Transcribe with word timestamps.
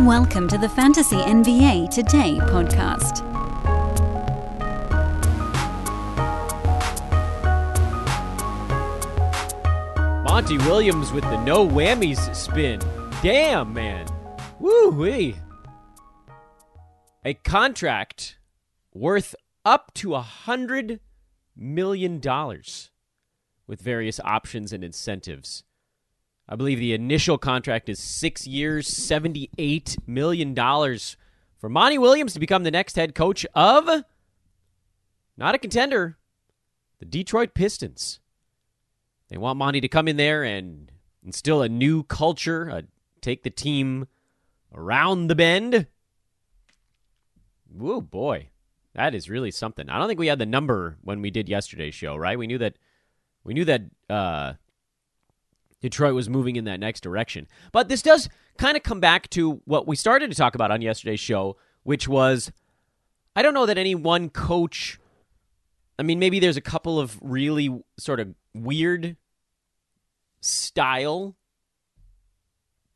Welcome 0.00 0.48
to 0.48 0.58
the 0.58 0.68
Fantasy 0.68 1.14
NBA 1.14 1.88
Today 1.88 2.38
podcast. 2.40 3.22
Monty 10.24 10.58
Williams 10.58 11.12
with 11.12 11.22
the 11.22 11.40
no 11.44 11.66
whammies 11.66 12.34
spin. 12.34 12.80
Damn, 13.22 13.72
man. 13.72 14.08
Woo 14.58 14.90
wee. 14.90 15.36
A 17.24 17.34
contract 17.34 18.38
worth 18.92 19.36
up 19.64 19.94
to 19.94 20.16
a 20.16 20.22
hundred 20.22 20.98
million 21.56 22.18
dollars 22.18 22.90
with 23.68 23.80
various 23.80 24.18
options 24.24 24.72
and 24.72 24.82
incentives. 24.82 25.62
I 26.48 26.56
believe 26.56 26.78
the 26.78 26.92
initial 26.92 27.38
contract 27.38 27.88
is 27.88 27.98
six 27.98 28.46
years, 28.46 28.88
$78 28.88 29.96
million 30.06 30.54
for 30.54 31.68
Monty 31.68 31.98
Williams 31.98 32.34
to 32.34 32.40
become 32.40 32.64
the 32.64 32.70
next 32.70 32.96
head 32.96 33.14
coach 33.14 33.46
of 33.54 34.04
not 35.36 35.54
a 35.54 35.58
contender, 35.58 36.18
the 36.98 37.06
Detroit 37.06 37.54
Pistons. 37.54 38.20
They 39.28 39.38
want 39.38 39.58
Monty 39.58 39.80
to 39.80 39.88
come 39.88 40.06
in 40.06 40.16
there 40.16 40.44
and 40.44 40.92
instill 41.24 41.62
a 41.62 41.68
new 41.68 42.02
culture, 42.02 42.82
take 43.20 43.42
the 43.42 43.50
team 43.50 44.06
around 44.72 45.28
the 45.28 45.34
bend. 45.34 45.86
Whoa, 47.72 48.00
boy. 48.00 48.50
That 48.94 49.14
is 49.14 49.28
really 49.28 49.50
something. 49.50 49.88
I 49.88 49.98
don't 49.98 50.06
think 50.06 50.20
we 50.20 50.28
had 50.28 50.38
the 50.38 50.46
number 50.46 50.98
when 51.02 51.20
we 51.20 51.30
did 51.30 51.48
yesterday's 51.48 51.94
show, 51.94 52.14
right? 52.14 52.38
We 52.38 52.46
knew 52.46 52.58
that 52.58 52.76
we 53.42 53.54
knew 53.54 53.64
that 53.64 53.82
uh, 54.08 54.52
Detroit 55.84 56.14
was 56.14 56.30
moving 56.30 56.56
in 56.56 56.64
that 56.64 56.80
next 56.80 57.02
direction. 57.02 57.46
But 57.70 57.90
this 57.90 58.00
does 58.00 58.30
kind 58.56 58.74
of 58.74 58.82
come 58.82 59.00
back 59.00 59.28
to 59.30 59.60
what 59.66 59.86
we 59.86 59.96
started 59.96 60.30
to 60.30 60.34
talk 60.34 60.54
about 60.54 60.70
on 60.70 60.80
yesterday's 60.80 61.20
show, 61.20 61.58
which 61.82 62.08
was 62.08 62.50
I 63.36 63.42
don't 63.42 63.52
know 63.52 63.66
that 63.66 63.76
any 63.76 63.94
one 63.94 64.30
coach. 64.30 64.98
I 65.98 66.02
mean, 66.02 66.18
maybe 66.18 66.40
there's 66.40 66.56
a 66.56 66.62
couple 66.62 66.98
of 66.98 67.18
really 67.20 67.82
sort 67.98 68.18
of 68.18 68.34
weird 68.54 69.18
style 70.40 71.36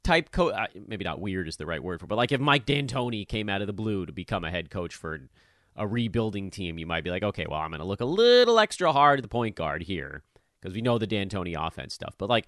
type 0.02 0.30
coach. 0.32 0.54
Uh, 0.54 0.68
maybe 0.86 1.04
not 1.04 1.20
weird 1.20 1.46
is 1.46 1.58
the 1.58 1.66
right 1.66 1.82
word 1.82 2.00
for, 2.00 2.06
it, 2.06 2.08
but 2.08 2.16
like 2.16 2.32
if 2.32 2.40
Mike 2.40 2.64
D'Antoni 2.64 3.28
came 3.28 3.50
out 3.50 3.60
of 3.60 3.66
the 3.66 3.74
blue 3.74 4.06
to 4.06 4.12
become 4.12 4.44
a 4.44 4.50
head 4.50 4.70
coach 4.70 4.94
for 4.94 5.28
a 5.76 5.86
rebuilding 5.86 6.50
team, 6.50 6.78
you 6.78 6.86
might 6.86 7.04
be 7.04 7.10
like, 7.10 7.22
okay, 7.22 7.44
well, 7.46 7.60
I'm 7.60 7.68
going 7.68 7.80
to 7.80 7.84
look 7.84 8.00
a 8.00 8.06
little 8.06 8.58
extra 8.58 8.92
hard 8.94 9.18
at 9.18 9.22
the 9.22 9.28
point 9.28 9.56
guard 9.56 9.82
here 9.82 10.22
because 10.58 10.74
we 10.74 10.80
know 10.80 10.96
the 10.96 11.06
D'Antoni 11.06 11.54
offense 11.54 11.92
stuff. 11.92 12.14
But 12.16 12.30
like 12.30 12.46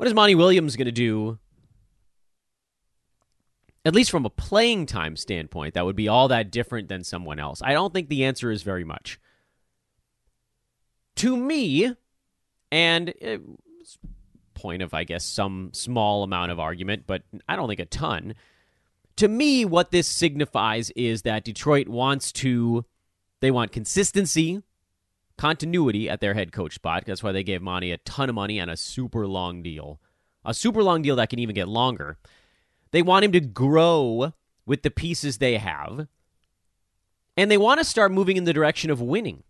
what 0.00 0.06
is 0.06 0.14
Monty 0.14 0.34
Williams 0.34 0.76
going 0.76 0.86
to 0.86 0.92
do? 0.92 1.38
At 3.84 3.94
least 3.94 4.10
from 4.10 4.24
a 4.24 4.30
playing 4.30 4.86
time 4.86 5.14
standpoint, 5.14 5.74
that 5.74 5.84
would 5.84 5.94
be 5.94 6.08
all 6.08 6.26
that 6.28 6.50
different 6.50 6.88
than 6.88 7.04
someone 7.04 7.38
else. 7.38 7.60
I 7.62 7.74
don't 7.74 7.92
think 7.92 8.08
the 8.08 8.24
answer 8.24 8.50
is 8.50 8.62
very 8.62 8.82
much. 8.82 9.20
To 11.16 11.36
me, 11.36 11.94
and 12.72 13.12
eh, 13.20 13.36
point 14.54 14.80
of, 14.80 14.94
I 14.94 15.04
guess, 15.04 15.22
some 15.22 15.68
small 15.74 16.22
amount 16.22 16.50
of 16.50 16.58
argument, 16.58 17.02
but 17.06 17.24
I 17.46 17.54
don't 17.54 17.68
think 17.68 17.80
a 17.80 17.84
ton. 17.84 18.36
To 19.16 19.28
me, 19.28 19.66
what 19.66 19.90
this 19.90 20.08
signifies 20.08 20.88
is 20.92 21.22
that 21.22 21.44
Detroit 21.44 21.88
wants 21.88 22.32
to, 22.32 22.86
they 23.40 23.50
want 23.50 23.70
consistency 23.70 24.62
continuity 25.40 26.06
at 26.06 26.20
their 26.20 26.34
head 26.34 26.52
coach 26.52 26.74
spot. 26.74 27.04
That's 27.06 27.22
why 27.22 27.32
they 27.32 27.42
gave 27.42 27.62
Monty 27.62 27.92
a 27.92 27.96
ton 27.96 28.28
of 28.28 28.34
money 28.34 28.58
and 28.58 28.70
a 28.70 28.76
super 28.76 29.26
long 29.26 29.62
deal. 29.62 29.98
A 30.44 30.52
super 30.52 30.82
long 30.82 31.00
deal 31.00 31.16
that 31.16 31.30
can 31.30 31.38
even 31.38 31.54
get 31.54 31.66
longer. 31.66 32.18
They 32.90 33.00
want 33.00 33.24
him 33.24 33.32
to 33.32 33.40
grow 33.40 34.34
with 34.66 34.82
the 34.82 34.90
pieces 34.90 35.38
they 35.38 35.56
have. 35.56 36.08
And 37.38 37.50
they 37.50 37.56
want 37.56 37.80
to 37.80 37.84
start 37.84 38.12
moving 38.12 38.36
in 38.36 38.44
the 38.44 38.52
direction 38.52 38.90
of 38.90 39.00
winning. 39.00 39.42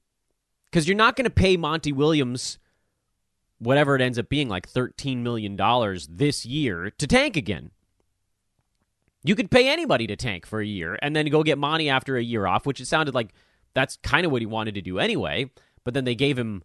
Because 0.70 0.86
you're 0.86 0.96
not 0.96 1.16
going 1.16 1.24
to 1.24 1.30
pay 1.30 1.56
Monty 1.56 1.90
Williams 1.90 2.58
whatever 3.58 3.96
it 3.96 4.00
ends 4.00 4.18
up 4.18 4.28
being, 4.28 4.48
like 4.48 4.70
$13 4.70 5.18
million 5.18 5.58
this 6.08 6.46
year 6.46 6.90
to 6.98 7.06
tank 7.08 7.36
again. 7.36 7.72
You 9.24 9.34
could 9.34 9.50
pay 9.50 9.68
anybody 9.68 10.06
to 10.06 10.14
tank 10.14 10.46
for 10.46 10.60
a 10.60 10.66
year 10.66 10.96
and 11.02 11.16
then 11.16 11.26
go 11.26 11.42
get 11.42 11.58
Monty 11.58 11.90
after 11.90 12.16
a 12.16 12.22
year 12.22 12.46
off, 12.46 12.64
which 12.64 12.80
it 12.80 12.86
sounded 12.86 13.12
like 13.12 13.34
that's 13.74 13.96
kind 14.04 14.24
of 14.24 14.30
what 14.30 14.40
he 14.40 14.46
wanted 14.46 14.76
to 14.76 14.82
do 14.82 15.00
anyway 15.00 15.50
but 15.84 15.94
then 15.94 16.04
they 16.04 16.14
gave 16.14 16.38
him 16.38 16.62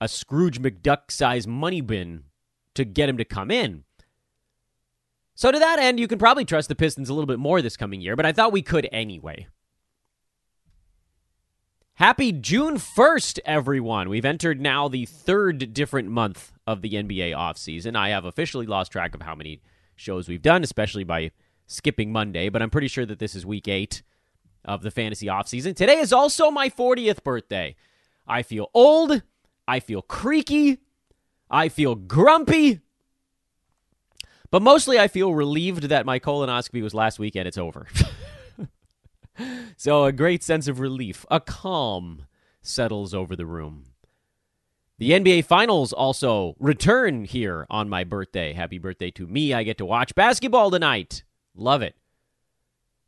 a 0.00 0.08
Scrooge 0.08 0.60
McDuck 0.60 1.10
sized 1.10 1.48
money 1.48 1.80
bin 1.80 2.24
to 2.74 2.84
get 2.84 3.08
him 3.08 3.16
to 3.16 3.24
come 3.24 3.50
in. 3.50 3.84
So, 5.34 5.52
to 5.52 5.58
that 5.58 5.78
end, 5.78 6.00
you 6.00 6.08
can 6.08 6.18
probably 6.18 6.44
trust 6.44 6.68
the 6.68 6.74
Pistons 6.74 7.08
a 7.08 7.14
little 7.14 7.26
bit 7.26 7.38
more 7.38 7.62
this 7.62 7.76
coming 7.76 8.00
year, 8.00 8.16
but 8.16 8.26
I 8.26 8.32
thought 8.32 8.52
we 8.52 8.62
could 8.62 8.88
anyway. 8.90 9.46
Happy 11.94 12.30
June 12.30 12.76
1st, 12.76 13.40
everyone. 13.44 14.08
We've 14.08 14.24
entered 14.24 14.60
now 14.60 14.86
the 14.86 15.04
third 15.04 15.74
different 15.74 16.08
month 16.08 16.52
of 16.64 16.80
the 16.82 16.90
NBA 16.90 17.32
offseason. 17.32 17.96
I 17.96 18.10
have 18.10 18.24
officially 18.24 18.66
lost 18.66 18.92
track 18.92 19.14
of 19.16 19.22
how 19.22 19.34
many 19.34 19.60
shows 19.96 20.28
we've 20.28 20.42
done, 20.42 20.62
especially 20.62 21.02
by 21.02 21.32
skipping 21.66 22.12
Monday, 22.12 22.48
but 22.48 22.62
I'm 22.62 22.70
pretty 22.70 22.88
sure 22.88 23.04
that 23.06 23.18
this 23.18 23.34
is 23.34 23.44
week 23.44 23.66
eight 23.66 24.02
of 24.64 24.82
the 24.82 24.90
fantasy 24.90 25.26
offseason. 25.26 25.74
Today 25.74 25.98
is 25.98 26.12
also 26.12 26.50
my 26.50 26.68
40th 26.68 27.24
birthday. 27.24 27.74
I 28.28 28.42
feel 28.42 28.70
old. 28.74 29.22
I 29.66 29.80
feel 29.80 30.02
creaky. 30.02 30.78
I 31.50 31.68
feel 31.68 31.94
grumpy. 31.94 32.80
But 34.50 34.62
mostly 34.62 34.98
I 34.98 35.08
feel 35.08 35.34
relieved 35.34 35.84
that 35.84 36.06
my 36.06 36.18
colonoscopy 36.18 36.82
was 36.82 36.94
last 36.94 37.18
week 37.18 37.36
and 37.36 37.46
it's 37.46 37.58
over. 37.58 37.86
so 39.76 40.04
a 40.04 40.12
great 40.12 40.42
sense 40.42 40.68
of 40.68 40.80
relief, 40.80 41.26
a 41.30 41.40
calm 41.40 42.26
settles 42.62 43.14
over 43.14 43.36
the 43.36 43.46
room. 43.46 43.84
The 44.98 45.12
NBA 45.12 45.44
Finals 45.44 45.92
also 45.92 46.56
return 46.58 47.24
here 47.24 47.66
on 47.70 47.88
my 47.88 48.04
birthday. 48.04 48.52
Happy 48.52 48.78
birthday 48.78 49.10
to 49.12 49.26
me. 49.26 49.54
I 49.54 49.62
get 49.62 49.78
to 49.78 49.86
watch 49.86 50.14
basketball 50.14 50.70
tonight. 50.70 51.22
Love 51.54 51.82
it. 51.82 51.94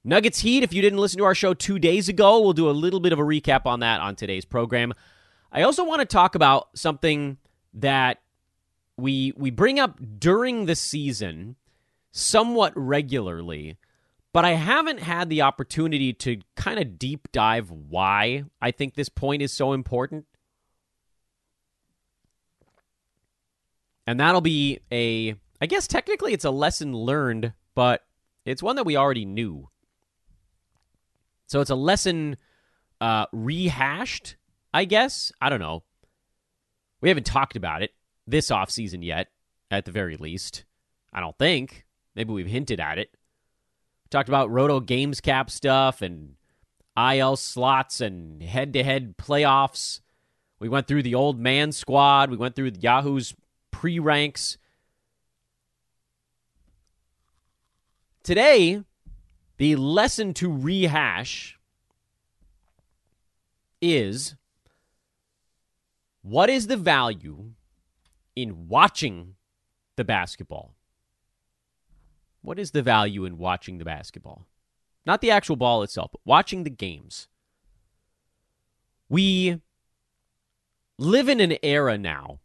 Nuggets 0.02 0.40
Heat, 0.40 0.62
if 0.62 0.72
you 0.72 0.80
didn't 0.80 0.98
listen 0.98 1.18
to 1.18 1.24
our 1.24 1.34
show 1.34 1.52
two 1.52 1.78
days 1.78 2.08
ago, 2.08 2.40
we'll 2.40 2.54
do 2.54 2.70
a 2.70 2.72
little 2.72 3.00
bit 3.00 3.12
of 3.12 3.18
a 3.18 3.22
recap 3.24 3.66
on 3.66 3.80
that 3.80 4.00
on 4.00 4.16
today's 4.16 4.44
program. 4.46 4.94
I 5.52 5.62
also 5.62 5.84
want 5.84 6.00
to 6.00 6.06
talk 6.06 6.34
about 6.34 6.68
something 6.74 7.36
that 7.74 8.20
we 8.96 9.32
we 9.36 9.50
bring 9.50 9.78
up 9.78 9.98
during 10.18 10.66
the 10.66 10.76
season 10.76 11.56
somewhat 12.12 12.72
regularly, 12.76 13.76
but 14.32 14.44
I 14.44 14.52
haven't 14.52 15.00
had 15.00 15.28
the 15.28 15.42
opportunity 15.42 16.12
to 16.14 16.40
kind 16.56 16.78
of 16.78 16.98
deep 16.98 17.30
dive 17.32 17.70
why 17.70 18.44
I 18.60 18.70
think 18.70 18.94
this 18.94 19.08
point 19.08 19.42
is 19.42 19.52
so 19.52 19.72
important. 19.72 20.26
And 24.06 24.18
that'll 24.18 24.40
be 24.40 24.80
a 24.90 25.34
I 25.60 25.66
guess 25.66 25.86
technically 25.86 26.32
it's 26.32 26.44
a 26.46 26.50
lesson 26.50 26.94
learned, 26.94 27.52
but 27.74 28.04
it's 28.46 28.62
one 28.62 28.76
that 28.76 28.86
we 28.86 28.96
already 28.96 29.26
knew. 29.26 29.69
So 31.50 31.60
it's 31.60 31.70
a 31.70 31.74
lesson 31.74 32.36
uh, 33.00 33.26
rehashed, 33.32 34.36
I 34.72 34.84
guess. 34.84 35.32
I 35.42 35.50
don't 35.50 35.58
know. 35.58 35.82
We 37.00 37.08
haven't 37.08 37.26
talked 37.26 37.56
about 37.56 37.82
it 37.82 37.90
this 38.24 38.50
offseason 38.50 39.04
yet, 39.04 39.26
at 39.68 39.84
the 39.84 39.90
very 39.90 40.16
least. 40.16 40.64
I 41.12 41.18
don't 41.18 41.36
think. 41.36 41.86
Maybe 42.14 42.32
we've 42.32 42.46
hinted 42.46 42.78
at 42.78 42.98
it. 42.98 43.16
talked 44.10 44.28
about 44.28 44.48
Roto 44.48 44.78
Games 44.78 45.20
Cap 45.20 45.50
stuff 45.50 46.02
and 46.02 46.36
IL 46.96 47.34
slots 47.34 48.00
and 48.00 48.40
head 48.40 48.72
to 48.74 48.84
head 48.84 49.16
playoffs. 49.16 50.02
We 50.60 50.68
went 50.68 50.86
through 50.86 51.02
the 51.02 51.16
old 51.16 51.40
man 51.40 51.72
squad. 51.72 52.30
We 52.30 52.36
went 52.36 52.54
through 52.54 52.70
Yahoo's 52.78 53.34
pre 53.72 53.98
ranks. 53.98 54.56
Today, 58.22 58.84
the 59.60 59.76
lesson 59.76 60.32
to 60.32 60.50
rehash 60.50 61.58
is 63.82 64.34
what 66.22 66.48
is 66.48 66.66
the 66.66 66.78
value 66.78 67.50
in 68.34 68.68
watching 68.68 69.34
the 69.96 70.04
basketball? 70.04 70.74
What 72.40 72.58
is 72.58 72.70
the 72.70 72.80
value 72.80 73.26
in 73.26 73.36
watching 73.36 73.76
the 73.76 73.84
basketball? 73.84 74.46
Not 75.04 75.20
the 75.20 75.30
actual 75.30 75.56
ball 75.56 75.82
itself, 75.82 76.10
but 76.10 76.22
watching 76.24 76.64
the 76.64 76.70
games. 76.70 77.28
We 79.10 79.60
live 80.96 81.28
in 81.28 81.38
an 81.38 81.58
era 81.62 81.98
now 81.98 82.38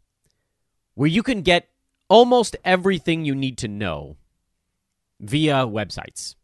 where 0.92 1.08
you 1.08 1.22
can 1.22 1.40
get 1.40 1.70
almost 2.10 2.56
everything 2.62 3.24
you 3.24 3.34
need 3.34 3.56
to 3.56 3.68
know 3.68 4.18
via 5.18 5.66
websites 5.66 6.34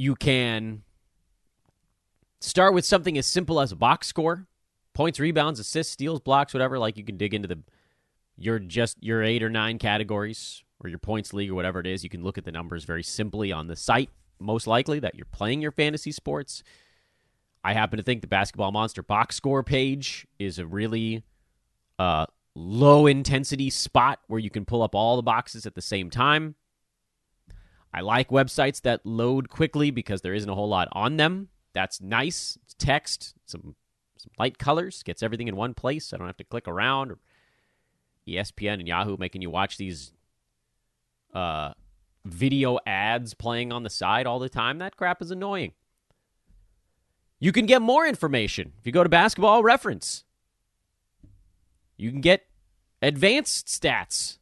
you 0.00 0.14
can 0.14 0.82
start 2.40 2.72
with 2.72 2.84
something 2.84 3.18
as 3.18 3.26
simple 3.26 3.60
as 3.60 3.70
a 3.70 3.76
box 3.76 4.06
score 4.06 4.46
points 4.94 5.20
rebounds 5.20 5.60
assists 5.60 5.92
steals 5.92 6.20
blocks 6.20 6.54
whatever 6.54 6.78
like 6.78 6.96
you 6.96 7.04
can 7.04 7.16
dig 7.16 7.34
into 7.34 7.46
the 7.46 7.58
your 8.36 8.58
just 8.58 8.96
your 9.02 9.22
eight 9.22 9.42
or 9.42 9.50
nine 9.50 9.78
categories 9.78 10.64
or 10.82 10.88
your 10.88 10.98
points 10.98 11.32
league 11.32 11.50
or 11.50 11.54
whatever 11.54 11.78
it 11.78 11.86
is, 11.86 12.02
you 12.02 12.10
can 12.10 12.24
look 12.24 12.38
at 12.38 12.44
the 12.44 12.52
numbers 12.52 12.84
very 12.84 13.02
simply 13.02 13.52
on 13.52 13.66
the 13.66 13.76
site, 13.76 14.10
most 14.38 14.66
likely 14.66 14.98
that 14.98 15.14
you're 15.14 15.26
playing 15.26 15.60
your 15.60 15.70
fantasy 15.70 16.10
sports. 16.10 16.62
I 17.62 17.74
happen 17.74 17.98
to 17.98 18.02
think 18.02 18.22
the 18.22 18.26
Basketball 18.26 18.72
Monster 18.72 19.02
box 19.02 19.36
score 19.36 19.62
page 19.62 20.26
is 20.38 20.58
a 20.58 20.66
really 20.66 21.22
uh, 21.98 22.24
low 22.54 23.06
intensity 23.06 23.68
spot 23.68 24.20
where 24.28 24.40
you 24.40 24.48
can 24.48 24.64
pull 24.64 24.82
up 24.82 24.94
all 24.94 25.16
the 25.16 25.22
boxes 25.22 25.66
at 25.66 25.74
the 25.74 25.82
same 25.82 26.08
time. 26.08 26.54
I 27.92 28.00
like 28.02 28.28
websites 28.28 28.80
that 28.82 29.04
load 29.04 29.48
quickly 29.48 29.90
because 29.90 30.20
there 30.22 30.34
isn't 30.34 30.48
a 30.48 30.54
whole 30.54 30.68
lot 30.68 30.88
on 30.92 31.16
them. 31.16 31.48
That's 31.72 32.00
nice. 32.00 32.58
It's 32.64 32.74
text, 32.74 33.34
some 33.46 33.74
some 34.16 34.32
light 34.38 34.58
colors, 34.58 35.02
gets 35.02 35.22
everything 35.22 35.48
in 35.48 35.56
one 35.56 35.72
place. 35.72 36.12
I 36.12 36.18
don't 36.18 36.26
have 36.26 36.36
to 36.36 36.44
click 36.44 36.68
around. 36.68 37.16
ESPN 38.28 38.74
and 38.74 38.86
Yahoo 38.86 39.16
making 39.16 39.40
you 39.40 39.48
watch 39.48 39.78
these 39.78 40.12
uh, 41.32 41.72
video 42.24 42.78
ads 42.86 43.32
playing 43.34 43.72
on 43.72 43.82
the 43.82 43.90
side 43.90 44.26
all 44.26 44.38
the 44.38 44.48
time. 44.48 44.78
That 44.78 44.96
crap 44.96 45.22
is 45.22 45.30
annoying. 45.30 45.72
You 47.38 47.52
can 47.52 47.64
get 47.64 47.80
more 47.80 48.06
information 48.06 48.72
if 48.78 48.86
you 48.86 48.92
go 48.92 49.02
to 49.02 49.08
Basketball 49.08 49.62
Reference. 49.62 50.24
You 51.96 52.10
can 52.10 52.20
get 52.20 52.46
advanced 53.00 53.66
stats 53.66 54.36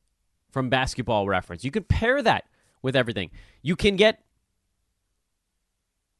from 0.50 0.68
Basketball 0.68 1.28
Reference. 1.28 1.64
You 1.64 1.70
can 1.70 1.84
pair 1.84 2.20
that 2.22 2.44
with 2.82 2.96
everything. 2.96 3.30
You 3.62 3.76
can 3.76 3.96
get 3.96 4.24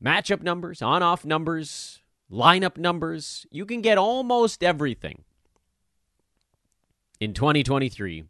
matchup 0.03 0.43
numbers, 0.43 0.83
on 0.83 1.03
off 1.03 1.25
numbers, 1.25 2.01
lineup 2.31 2.77
numbers. 2.77 3.47
You 3.51 3.67
can 3.67 3.81
get 3.81 3.99
almost 3.99 4.63
everything 4.63 5.25
in 7.21 7.35
2023 7.35 8.25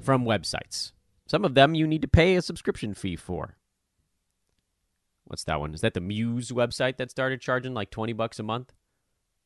from 0.00 0.24
websites. 0.24 0.92
Some 1.26 1.44
of 1.44 1.54
them 1.54 1.74
you 1.74 1.86
need 1.86 2.02
to 2.02 2.08
pay 2.08 2.36
a 2.36 2.42
subscription 2.42 2.94
fee 2.94 3.16
for. 3.16 3.56
What's 5.24 5.44
that 5.44 5.60
one? 5.60 5.74
Is 5.74 5.82
that 5.82 5.92
the 5.92 6.00
Muse 6.00 6.50
website 6.52 6.96
that 6.96 7.10
started 7.10 7.40
charging 7.40 7.74
like 7.74 7.90
20 7.90 8.14
bucks 8.14 8.38
a 8.38 8.42
month? 8.42 8.72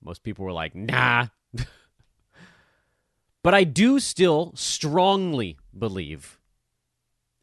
Most 0.01 0.23
people 0.23 0.45
were 0.45 0.53
like, 0.53 0.77
nah. 0.77 1.27
but 3.43 3.55
I 3.55 3.65
do 3.65 3.99
still 3.99 4.53
strongly 4.55 5.59
believe, 5.77 6.39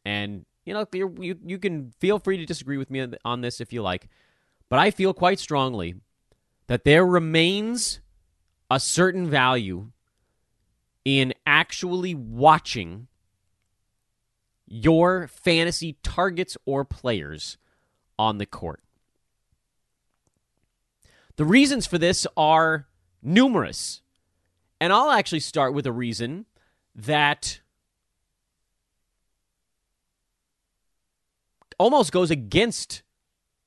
and 0.06 0.46
you 0.64 0.74
know, 0.74 0.86
you, 0.92 1.38
you 1.44 1.58
can 1.58 1.92
feel 1.98 2.18
free 2.18 2.36
to 2.36 2.46
disagree 2.46 2.76
with 2.76 2.90
me 2.90 3.06
on 3.24 3.40
this 3.40 3.60
if 3.60 3.72
you 3.72 3.82
like, 3.82 4.08
but 4.68 4.78
I 4.78 4.90
feel 4.90 5.12
quite 5.12 5.38
strongly 5.38 5.94
that 6.66 6.84
there 6.84 7.04
remains 7.04 8.00
a 8.70 8.78
certain 8.78 9.28
value 9.28 9.90
in 11.04 11.34
actually 11.46 12.14
watching 12.14 13.08
your 14.66 15.26
fantasy 15.26 15.96
targets 16.02 16.56
or 16.64 16.84
players 16.84 17.56
on 18.18 18.38
the 18.38 18.46
court. 18.46 18.80
The 21.36 21.44
reasons 21.44 21.86
for 21.86 21.98
this 21.98 22.26
are 22.36 22.86
numerous. 23.22 24.02
And 24.80 24.92
I'll 24.92 25.10
actually 25.10 25.40
start 25.40 25.74
with 25.74 25.86
a 25.86 25.92
reason 25.92 26.46
that 26.94 27.60
almost 31.80 32.12
goes 32.12 32.30
against 32.30 33.02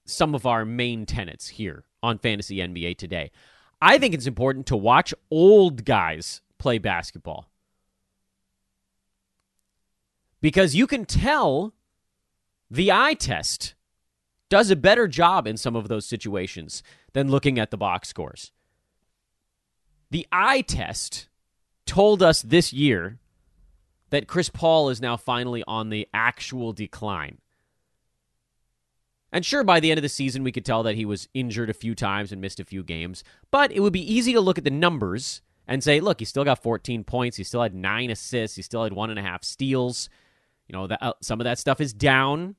some 0.05 0.35
of 0.35 0.45
our 0.45 0.65
main 0.65 1.03
tenets 1.03 1.47
here 1.47 1.85
on 2.03 2.19
Fantasy 2.19 2.57
NBA 2.57 2.95
today. 2.95 3.31
I 3.81 3.97
think 3.97 4.13
it's 4.13 4.27
important 4.27 4.67
to 4.67 4.77
watch 4.77 5.15
old 5.31 5.83
guys 5.83 6.41
play 6.59 6.77
basketball. 6.77 7.49
Because 10.41 10.75
you 10.75 10.85
can 10.85 11.05
tell 11.05 11.73
the 12.69 12.91
eye 12.91 13.15
test 13.15 13.73
does 14.47 14.69
a 14.69 14.75
better 14.75 15.07
job 15.07 15.47
in 15.47 15.57
some 15.57 15.75
of 15.75 15.87
those 15.87 16.05
situations 16.05 16.83
than 17.13 17.31
looking 17.31 17.57
at 17.57 17.71
the 17.71 17.77
box 17.77 18.09
scores. 18.09 18.51
The 20.11 20.27
eye 20.31 20.61
test 20.61 21.29
told 21.87 22.21
us 22.21 22.43
this 22.43 22.71
year 22.71 23.17
that 24.11 24.27
Chris 24.27 24.49
Paul 24.49 24.89
is 24.89 25.01
now 25.01 25.17
finally 25.17 25.63
on 25.65 25.89
the 25.89 26.07
actual 26.13 26.73
decline. 26.73 27.39
And 29.33 29.43
sure, 29.43 29.63
by 29.63 29.79
the 29.79 29.89
end 29.89 29.97
of 29.97 30.03
the 30.03 30.09
season, 30.09 30.43
we 30.43 30.51
could 30.51 30.63
tell 30.63 30.83
that 30.83 30.95
he 30.95 31.05
was 31.05 31.27
injured 31.33 31.71
a 31.71 31.73
few 31.73 31.95
times 31.95 32.31
and 32.31 32.39
missed 32.39 32.59
a 32.59 32.65
few 32.65 32.83
games. 32.83 33.23
But 33.49 33.71
it 33.71 33.79
would 33.79 33.91
be 33.91 34.13
easy 34.13 34.31
to 34.33 34.39
look 34.39 34.59
at 34.59 34.63
the 34.63 34.69
numbers 34.69 35.41
and 35.67 35.83
say, 35.83 35.99
look, 35.99 36.19
he 36.19 36.25
still 36.25 36.43
got 36.43 36.61
14 36.61 37.03
points. 37.03 37.35
He 37.35 37.43
still 37.43 37.63
had 37.63 37.73
nine 37.73 38.11
assists. 38.11 38.55
He 38.55 38.61
still 38.61 38.83
had 38.83 38.93
one 38.93 39.09
and 39.09 39.17
a 39.17 39.23
half 39.23 39.43
steals. 39.43 40.07
You 40.67 40.73
know, 40.73 40.85
that, 40.85 41.01
uh, 41.01 41.13
some 41.19 41.41
of 41.41 41.45
that 41.45 41.57
stuff 41.57 41.81
is 41.81 41.93
down. 41.93 42.55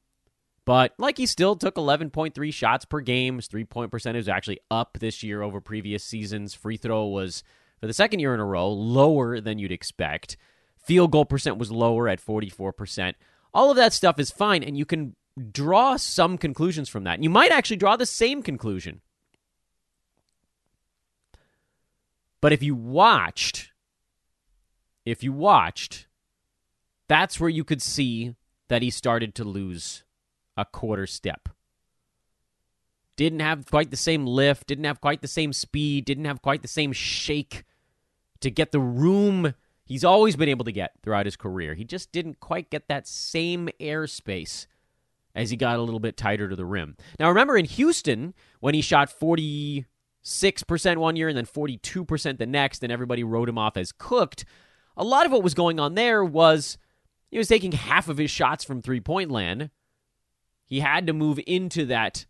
But 0.64 0.94
like 0.98 1.16
he 1.16 1.26
still 1.26 1.54
took 1.54 1.76
11.3 1.76 2.52
shots 2.52 2.84
per 2.84 3.00
game. 3.00 3.36
His 3.36 3.46
three 3.46 3.64
point 3.64 3.92
percentage 3.92 4.22
was 4.22 4.28
actually 4.28 4.58
up 4.68 4.98
this 4.98 5.22
year 5.22 5.42
over 5.42 5.60
previous 5.60 6.02
seasons. 6.02 6.54
Free 6.54 6.76
throw 6.76 7.06
was, 7.06 7.44
for 7.78 7.86
the 7.86 7.94
second 7.94 8.18
year 8.18 8.34
in 8.34 8.40
a 8.40 8.44
row, 8.44 8.68
lower 8.68 9.40
than 9.40 9.60
you'd 9.60 9.70
expect. 9.70 10.36
Field 10.84 11.12
goal 11.12 11.24
percent 11.24 11.56
was 11.56 11.70
lower 11.70 12.08
at 12.08 12.20
44%. 12.20 13.14
All 13.52 13.70
of 13.70 13.76
that 13.76 13.92
stuff 13.92 14.18
is 14.18 14.32
fine, 14.32 14.64
and 14.64 14.76
you 14.76 14.84
can 14.84 15.14
draw 15.50 15.96
some 15.96 16.38
conclusions 16.38 16.88
from 16.88 17.04
that. 17.04 17.22
You 17.22 17.30
might 17.30 17.52
actually 17.52 17.76
draw 17.76 17.96
the 17.96 18.06
same 18.06 18.42
conclusion. 18.42 19.00
But 22.40 22.52
if 22.52 22.62
you 22.62 22.74
watched, 22.74 23.72
if 25.04 25.22
you 25.22 25.32
watched, 25.32 26.06
that's 27.08 27.40
where 27.40 27.50
you 27.50 27.64
could 27.64 27.82
see 27.82 28.34
that 28.68 28.82
he 28.82 28.90
started 28.90 29.34
to 29.36 29.44
lose 29.44 30.04
a 30.56 30.64
quarter 30.64 31.06
step. 31.06 31.48
Didn't 33.16 33.40
have 33.40 33.70
quite 33.70 33.90
the 33.90 33.96
same 33.96 34.26
lift, 34.26 34.66
didn't 34.66 34.84
have 34.84 35.00
quite 35.00 35.22
the 35.22 35.28
same 35.28 35.52
speed, 35.52 36.04
didn't 36.04 36.24
have 36.24 36.42
quite 36.42 36.62
the 36.62 36.68
same 36.68 36.92
shake 36.92 37.64
to 38.40 38.50
get 38.50 38.72
the 38.72 38.80
room 38.80 39.54
he's 39.84 40.04
always 40.04 40.36
been 40.36 40.48
able 40.48 40.64
to 40.64 40.72
get 40.72 40.92
throughout 41.02 41.26
his 41.26 41.36
career. 41.36 41.74
He 41.74 41.84
just 41.84 42.12
didn't 42.12 42.40
quite 42.40 42.70
get 42.70 42.88
that 42.88 43.06
same 43.06 43.68
airspace 43.80 44.66
as 45.34 45.50
he 45.50 45.56
got 45.56 45.78
a 45.78 45.82
little 45.82 46.00
bit 46.00 46.16
tighter 46.16 46.48
to 46.48 46.56
the 46.56 46.64
rim. 46.64 46.96
Now, 47.18 47.28
remember 47.28 47.56
in 47.56 47.64
Houston, 47.64 48.34
when 48.60 48.74
he 48.74 48.80
shot 48.80 49.10
46% 49.10 49.84
one 50.96 51.16
year 51.16 51.28
and 51.28 51.36
then 51.36 51.46
42% 51.46 52.38
the 52.38 52.46
next, 52.46 52.82
and 52.82 52.92
everybody 52.92 53.24
wrote 53.24 53.48
him 53.48 53.58
off 53.58 53.76
as 53.76 53.92
cooked, 53.92 54.44
a 54.96 55.04
lot 55.04 55.26
of 55.26 55.32
what 55.32 55.42
was 55.42 55.54
going 55.54 55.80
on 55.80 55.94
there 55.94 56.24
was 56.24 56.78
he 57.30 57.38
was 57.38 57.48
taking 57.48 57.72
half 57.72 58.08
of 58.08 58.18
his 58.18 58.30
shots 58.30 58.64
from 58.64 58.80
three 58.80 59.00
point 59.00 59.30
land. 59.30 59.70
He 60.66 60.80
had 60.80 61.06
to 61.06 61.12
move 61.12 61.40
into 61.46 61.84
that, 61.86 62.26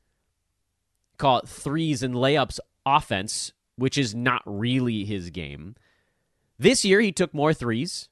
call 1.18 1.38
it 1.38 1.48
threes 1.48 2.02
and 2.02 2.14
layups 2.14 2.58
offense, 2.86 3.52
which 3.76 3.98
is 3.98 4.14
not 4.14 4.42
really 4.46 5.04
his 5.04 5.30
game. 5.30 5.74
This 6.58 6.84
year, 6.84 7.00
he 7.00 7.12
took 7.12 7.34
more 7.34 7.52
threes, 7.52 8.08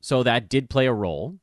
so 0.00 0.22
that 0.22 0.48
did 0.48 0.70
play 0.70 0.86
a 0.86 0.92
role. 0.92 1.38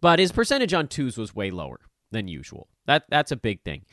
But 0.00 0.18
his 0.18 0.32
percentage 0.32 0.72
on 0.72 0.88
twos 0.88 1.18
was 1.18 1.34
way 1.34 1.50
lower 1.50 1.80
than 2.10 2.28
usual. 2.28 2.68
That 2.86 3.04
that's 3.08 3.32
a 3.32 3.36
big 3.36 3.62
thing. 3.62 3.84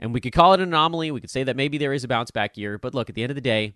And 0.00 0.12
we 0.12 0.20
could 0.20 0.32
call 0.32 0.52
it 0.52 0.60
an 0.60 0.68
anomaly. 0.68 1.10
We 1.10 1.20
could 1.20 1.30
say 1.30 1.44
that 1.44 1.56
maybe 1.56 1.78
there 1.78 1.92
is 1.92 2.04
a 2.04 2.08
bounce 2.08 2.30
back 2.30 2.56
year, 2.56 2.78
but 2.78 2.94
look, 2.94 3.08
at 3.08 3.14
the 3.14 3.22
end 3.22 3.30
of 3.30 3.36
the 3.36 3.40
day, 3.40 3.74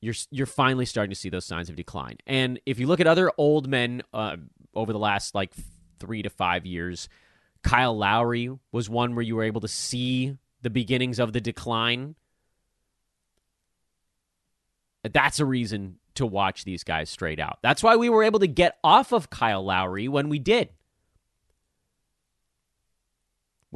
you're 0.00 0.14
you're 0.30 0.46
finally 0.46 0.84
starting 0.84 1.10
to 1.10 1.16
see 1.16 1.28
those 1.28 1.44
signs 1.44 1.68
of 1.68 1.76
decline. 1.76 2.16
And 2.26 2.60
if 2.66 2.78
you 2.78 2.86
look 2.86 3.00
at 3.00 3.06
other 3.06 3.30
old 3.38 3.68
men 3.68 4.02
uh, 4.12 4.36
over 4.74 4.92
the 4.92 4.98
last 4.98 5.34
like 5.34 5.52
three 5.98 6.22
to 6.22 6.30
five 6.30 6.66
years, 6.66 7.08
Kyle 7.62 7.96
Lowry 7.96 8.50
was 8.72 8.90
one 8.90 9.14
where 9.14 9.22
you 9.22 9.36
were 9.36 9.44
able 9.44 9.60
to 9.60 9.68
see 9.68 10.36
the 10.62 10.70
beginnings 10.70 11.18
of 11.18 11.32
the 11.32 11.40
decline. 11.40 12.16
That's 15.04 15.38
a 15.38 15.44
reason 15.44 15.98
to 16.16 16.26
watch 16.26 16.64
these 16.64 16.82
guys 16.82 17.08
straight 17.08 17.38
out. 17.38 17.58
That's 17.62 17.82
why 17.82 17.96
we 17.96 18.08
were 18.08 18.24
able 18.24 18.40
to 18.40 18.48
get 18.48 18.78
off 18.82 19.12
of 19.12 19.30
Kyle 19.30 19.64
Lowry 19.64 20.08
when 20.08 20.28
we 20.28 20.38
did 20.40 20.70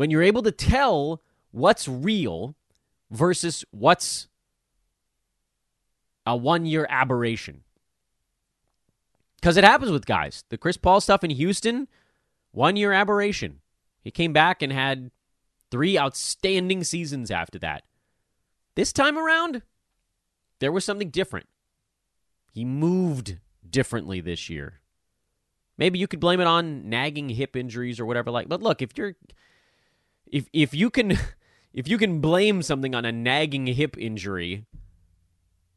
when 0.00 0.10
you're 0.10 0.22
able 0.22 0.42
to 0.42 0.50
tell 0.50 1.20
what's 1.50 1.86
real 1.86 2.56
versus 3.10 3.66
what's 3.70 4.28
a 6.24 6.34
one 6.34 6.64
year 6.64 6.86
aberration. 6.88 7.64
Because 9.36 9.58
it 9.58 9.64
happens 9.64 9.90
with 9.90 10.06
guys. 10.06 10.42
The 10.48 10.56
Chris 10.56 10.78
Paul 10.78 11.02
stuff 11.02 11.22
in 11.22 11.28
Houston, 11.28 11.86
one 12.50 12.76
year 12.76 12.94
aberration. 12.94 13.60
He 14.00 14.10
came 14.10 14.32
back 14.32 14.62
and 14.62 14.72
had 14.72 15.10
three 15.70 15.98
outstanding 15.98 16.82
seasons 16.82 17.30
after 17.30 17.58
that. 17.58 17.82
This 18.76 18.94
time 18.94 19.18
around, 19.18 19.60
there 20.60 20.72
was 20.72 20.82
something 20.82 21.10
different. 21.10 21.46
He 22.54 22.64
moved 22.64 23.36
differently 23.68 24.22
this 24.22 24.48
year. 24.48 24.80
Maybe 25.76 25.98
you 25.98 26.08
could 26.08 26.20
blame 26.20 26.40
it 26.40 26.46
on 26.46 26.88
nagging 26.88 27.28
hip 27.28 27.54
injuries 27.54 28.00
or 28.00 28.06
whatever 28.06 28.30
like. 28.30 28.48
But 28.48 28.62
look, 28.62 28.80
if 28.80 28.96
you're 28.96 29.14
if 30.30 30.48
if 30.52 30.74
you 30.74 30.90
can 30.90 31.18
if 31.72 31.88
you 31.88 31.98
can 31.98 32.20
blame 32.20 32.62
something 32.62 32.94
on 32.94 33.04
a 33.04 33.12
nagging 33.12 33.66
hip 33.66 33.96
injury, 33.98 34.64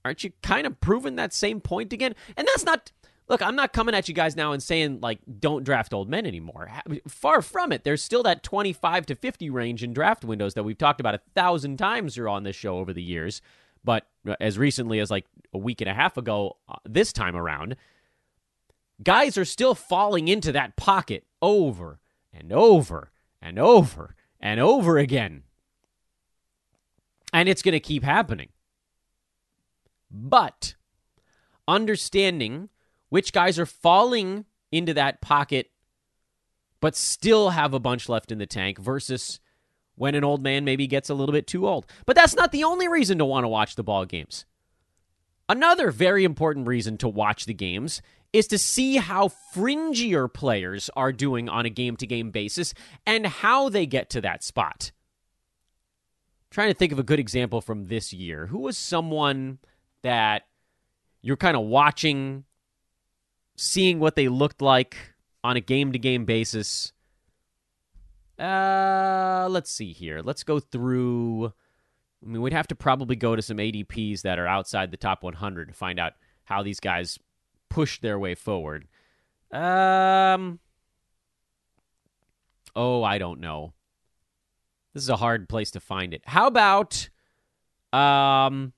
aren't 0.05 0.24
you 0.24 0.31
kind 0.41 0.65
of 0.65 0.79
proving 0.79 1.15
that 1.15 1.33
same 1.33 1.60
point 1.60 1.93
again? 1.93 2.15
And 2.38 2.48
that's 2.48 2.65
not 2.65 2.91
look, 3.27 3.41
I'm 3.41 3.55
not 3.55 3.74
coming 3.74 3.95
at 3.95 4.07
you 4.07 4.13
guys 4.13 4.36
now 4.36 4.51
and 4.51 4.62
saying 4.62 5.00
like 5.01 5.19
don't 5.39 5.63
draft 5.63 5.93
old 5.93 6.10
men 6.10 6.25
anymore. 6.25 6.72
Far 7.07 7.41
from 7.41 7.72
it. 7.72 7.83
There's 7.83 8.03
still 8.03 8.24
that 8.24 8.43
25 8.43 9.05
to 9.07 9.15
50 9.15 9.50
range 9.50 9.83
in 9.83 9.93
draft 9.93 10.24
windows 10.24 10.53
that 10.53 10.63
we've 10.63 10.77
talked 10.77 11.00
about 11.00 11.15
a 11.15 11.22
thousand 11.36 11.77
times 11.77 12.15
here 12.15 12.29
on 12.29 12.43
this 12.43 12.55
show 12.55 12.77
over 12.77 12.93
the 12.93 13.03
years. 13.03 13.41
But 13.83 14.07
uh, 14.27 14.36
as 14.39 14.57
recently 14.57 15.00
as 15.00 15.12
like 15.12 15.25
a 15.53 15.57
week 15.57 15.81
and 15.81 15.89
a 15.89 15.93
half 15.93 16.17
ago, 16.17 16.57
uh, 16.69 16.75
this 16.86 17.12
time 17.12 17.36
around, 17.36 17.75
guys 19.03 19.38
are 19.38 19.45
still 19.45 19.75
falling 19.75 20.27
into 20.27 20.51
that 20.53 20.77
pocket 20.77 21.25
over 21.41 22.00
and 22.31 22.53
over 22.53 23.12
and 23.41 23.60
over 23.60 24.15
and 24.43 24.59
over 24.59 24.97
again. 24.97 25.41
And 27.31 27.50
it's 27.50 27.63
going 27.63 27.73
to 27.73 27.79
keep 27.79 28.03
happening. 28.03 28.50
But 30.12 30.75
understanding 31.67 32.69
which 33.09 33.33
guys 33.33 33.57
are 33.57 33.65
falling 33.65 34.45
into 34.71 34.93
that 34.93 35.21
pocket 35.21 35.71
but 36.81 36.95
still 36.95 37.51
have 37.51 37.73
a 37.73 37.79
bunch 37.79 38.09
left 38.09 38.29
in 38.29 38.38
the 38.38 38.45
tank 38.45 38.77
versus 38.77 39.39
when 39.95 40.15
an 40.15 40.23
old 40.25 40.43
man 40.43 40.65
maybe 40.65 40.85
gets 40.85 41.09
a 41.09 41.13
little 41.13 41.31
bit 41.31 41.47
too 41.47 41.65
old. 41.65 41.85
But 42.05 42.17
that's 42.17 42.35
not 42.35 42.51
the 42.51 42.65
only 42.65 42.89
reason 42.89 43.17
to 43.19 43.25
want 43.25 43.45
to 43.45 43.47
watch 43.47 43.75
the 43.75 43.83
ball 43.83 44.03
games. 44.05 44.45
Another 45.47 45.91
very 45.91 46.25
important 46.25 46.67
reason 46.67 46.97
to 46.97 47.07
watch 47.07 47.45
the 47.45 47.53
games 47.53 48.01
is 48.33 48.47
to 48.47 48.57
see 48.57 48.97
how 48.97 49.29
fringier 49.53 50.31
players 50.31 50.89
are 50.95 51.13
doing 51.13 51.47
on 51.47 51.65
a 51.65 51.69
game 51.69 51.95
to 51.97 52.07
game 52.07 52.31
basis 52.31 52.73
and 53.05 53.25
how 53.25 53.69
they 53.69 53.85
get 53.85 54.09
to 54.09 54.21
that 54.21 54.43
spot. 54.43 54.91
I'm 56.41 56.55
trying 56.55 56.69
to 56.69 56.77
think 56.77 56.91
of 56.91 56.99
a 56.99 57.03
good 57.03 57.19
example 57.19 57.61
from 57.61 57.87
this 57.87 58.11
year. 58.11 58.47
Who 58.47 58.59
was 58.59 58.77
someone 58.77 59.59
that 60.01 60.43
you're 61.21 61.37
kind 61.37 61.55
of 61.55 61.63
watching 61.63 62.43
seeing 63.55 63.99
what 63.99 64.15
they 64.15 64.27
looked 64.27 64.61
like 64.61 64.95
on 65.43 65.57
a 65.57 65.61
game 65.61 65.91
to 65.91 65.99
game 65.99 66.25
basis. 66.25 66.91
Uh, 68.39 69.47
let's 69.49 69.71
see 69.71 69.93
here. 69.93 70.21
Let's 70.23 70.43
go 70.43 70.59
through. 70.59 71.53
I 72.23 72.27
mean, 72.27 72.41
we'd 72.41 72.53
have 72.53 72.67
to 72.67 72.75
probably 72.75 73.15
go 73.15 73.35
to 73.35 73.41
some 73.41 73.57
ADPs 73.57 74.21
that 74.21 74.39
are 74.39 74.47
outside 74.47 74.91
the 74.91 74.97
top 74.97 75.23
100 75.23 75.67
to 75.67 75.73
find 75.73 75.99
out 75.99 76.13
how 76.45 76.63
these 76.63 76.79
guys 76.79 77.19
push 77.74 78.00
their 78.00 78.20
way 78.20 78.36
forward. 78.36 78.88
Um. 79.51 80.60
Oh, 82.75 83.03
I 83.03 83.18
don't 83.18 83.39
know. 83.39 83.74
This 84.94 85.03
is 85.03 85.10
a 85.10 85.15
hard 85.15 85.50
place 85.50 85.72
to 85.72 85.80
find 85.80 86.13
it. 86.13 86.22
How 86.25 86.48
about 86.48 87.10
um 87.92 88.74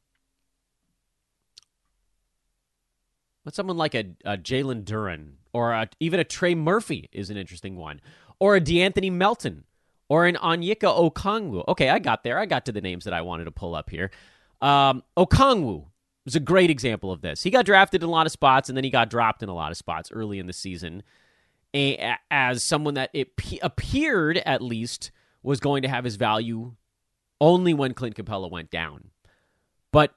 But 3.43 3.53
someone 3.53 3.77
like 3.77 3.93
a, 3.93 4.05
a 4.25 4.37
Jalen 4.37 4.85
Duren 4.85 5.33
or 5.53 5.71
a, 5.71 5.87
even 5.99 6.19
a 6.19 6.23
Trey 6.23 6.55
Murphy 6.55 7.09
is 7.11 7.29
an 7.29 7.37
interesting 7.37 7.75
one, 7.77 8.01
or 8.39 8.55
a 8.55 8.61
De'Anthony 8.61 9.11
Melton 9.11 9.65
or 10.09 10.25
an 10.25 10.35
Onyeka 10.35 11.11
Okongwu. 11.13 11.63
Okay, 11.67 11.89
I 11.89 11.99
got 11.99 12.23
there. 12.23 12.39
I 12.39 12.47
got 12.47 12.65
to 12.65 12.71
the 12.71 12.81
names 12.81 13.05
that 13.05 13.13
I 13.13 13.21
wanted 13.21 13.45
to 13.45 13.51
pull 13.51 13.75
up 13.75 13.91
here. 13.91 14.09
Um, 14.61 15.03
Okongwu 15.15 15.85
was 16.25 16.35
a 16.35 16.39
great 16.39 16.69
example 16.69 17.11
of 17.11 17.21
this. 17.21 17.43
He 17.43 17.51
got 17.51 17.65
drafted 17.65 18.03
in 18.03 18.09
a 18.09 18.11
lot 18.11 18.25
of 18.25 18.31
spots 18.31 18.67
and 18.67 18.75
then 18.75 18.83
he 18.83 18.89
got 18.89 19.09
dropped 19.09 19.43
in 19.43 19.49
a 19.49 19.53
lot 19.53 19.71
of 19.71 19.77
spots 19.77 20.11
early 20.11 20.39
in 20.39 20.47
the 20.47 20.53
season 20.53 21.03
as 22.31 22.63
someone 22.63 22.93
that 22.95 23.09
it 23.13 23.31
appeared 23.61 24.37
at 24.39 24.61
least 24.61 25.11
was 25.43 25.59
going 25.59 25.81
to 25.81 25.89
have 25.89 26.03
his 26.05 26.15
value 26.15 26.73
only 27.41 27.73
when 27.73 27.93
Clint 27.93 28.15
Capela 28.15 28.49
went 28.49 28.71
down. 28.71 29.11
But 29.91 30.15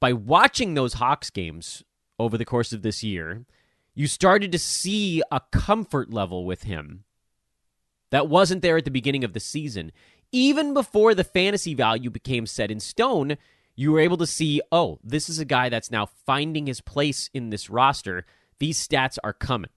by 0.00 0.12
watching 0.12 0.74
those 0.74 0.94
Hawks 0.94 1.30
games 1.30 1.82
over 2.18 2.36
the 2.36 2.44
course 2.44 2.72
of 2.72 2.82
this 2.82 3.02
year, 3.02 3.46
you 3.94 4.06
started 4.06 4.52
to 4.52 4.58
see 4.58 5.22
a 5.30 5.40
comfort 5.52 6.12
level 6.12 6.44
with 6.44 6.64
him 6.64 7.04
that 8.10 8.28
wasn't 8.28 8.62
there 8.62 8.76
at 8.76 8.84
the 8.84 8.90
beginning 8.90 9.24
of 9.24 9.32
the 9.32 9.40
season. 9.40 9.92
Even 10.32 10.74
before 10.74 11.14
the 11.14 11.24
fantasy 11.24 11.72
value 11.72 12.10
became 12.10 12.46
set 12.46 12.70
in 12.70 12.80
stone, 12.80 13.36
you 13.76 13.92
were 13.92 14.00
able 14.00 14.16
to 14.16 14.26
see, 14.26 14.60
oh, 14.72 14.98
this 15.04 15.28
is 15.28 15.38
a 15.38 15.44
guy 15.44 15.68
that's 15.68 15.90
now 15.90 16.06
finding 16.06 16.66
his 16.66 16.80
place 16.80 17.30
in 17.34 17.50
this 17.50 17.68
roster. 17.68 18.24
These 18.58 18.86
stats 18.86 19.18
are 19.22 19.34
coming. 19.34 19.70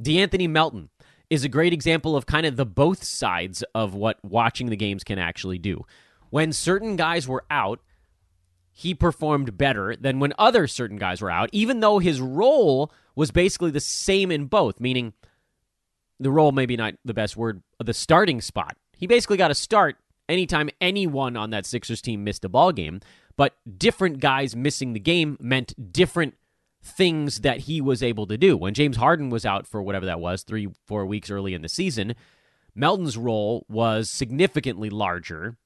De'Anthony 0.00 0.48
Melton 0.48 0.90
is 1.30 1.42
a 1.42 1.48
great 1.48 1.72
example 1.72 2.16
of 2.16 2.26
kind 2.26 2.44
of 2.44 2.56
the 2.56 2.66
both 2.66 3.02
sides 3.02 3.64
of 3.74 3.94
what 3.94 4.22
watching 4.22 4.68
the 4.68 4.76
games 4.76 5.04
can 5.04 5.18
actually 5.18 5.58
do. 5.58 5.84
When 6.28 6.52
certain 6.52 6.96
guys 6.96 7.26
were 7.26 7.44
out, 7.50 7.80
he 8.72 8.94
performed 8.94 9.56
better 9.56 9.96
than 9.96 10.20
when 10.20 10.32
other 10.38 10.66
certain 10.66 10.96
guys 10.96 11.20
were 11.20 11.30
out, 11.30 11.48
even 11.52 11.80
though 11.80 11.98
his 11.98 12.20
role 12.20 12.92
was 13.14 13.30
basically 13.30 13.70
the 13.70 13.80
same 13.80 14.30
in 14.30 14.46
both, 14.46 14.80
meaning 14.80 15.12
the 16.18 16.30
role 16.30 16.52
maybe 16.52 16.76
not 16.76 16.94
the 17.04 17.14
best 17.14 17.36
word, 17.36 17.62
the 17.78 17.94
starting 17.94 18.40
spot. 18.40 18.76
He 18.96 19.06
basically 19.06 19.38
got 19.38 19.50
a 19.50 19.54
start 19.54 19.96
anytime 20.30 20.70
anyone 20.80 21.36
on 21.36 21.50
that 21.50 21.66
Sixers 21.66 22.00
team 22.00 22.24
missed 22.24 22.44
a 22.44 22.48
ball 22.48 22.72
game, 22.72 23.00
but 23.36 23.56
different 23.78 24.20
guys 24.20 24.56
missing 24.56 24.92
the 24.92 25.00
game 25.00 25.36
meant 25.40 25.92
different 25.92 26.34
things 26.82 27.40
that 27.40 27.60
he 27.60 27.80
was 27.80 28.02
able 28.02 28.26
to 28.26 28.38
do. 28.38 28.56
When 28.56 28.72
James 28.72 28.96
Harden 28.96 29.28
was 29.28 29.44
out 29.44 29.66
for 29.66 29.82
whatever 29.82 30.06
that 30.06 30.20
was, 30.20 30.42
3 30.42 30.68
4 30.86 31.04
weeks 31.04 31.30
early 31.30 31.52
in 31.52 31.62
the 31.62 31.68
season, 31.68 32.14
Melton's 32.74 33.18
role 33.18 33.66
was 33.68 34.08
significantly 34.08 34.88
larger 34.88 35.56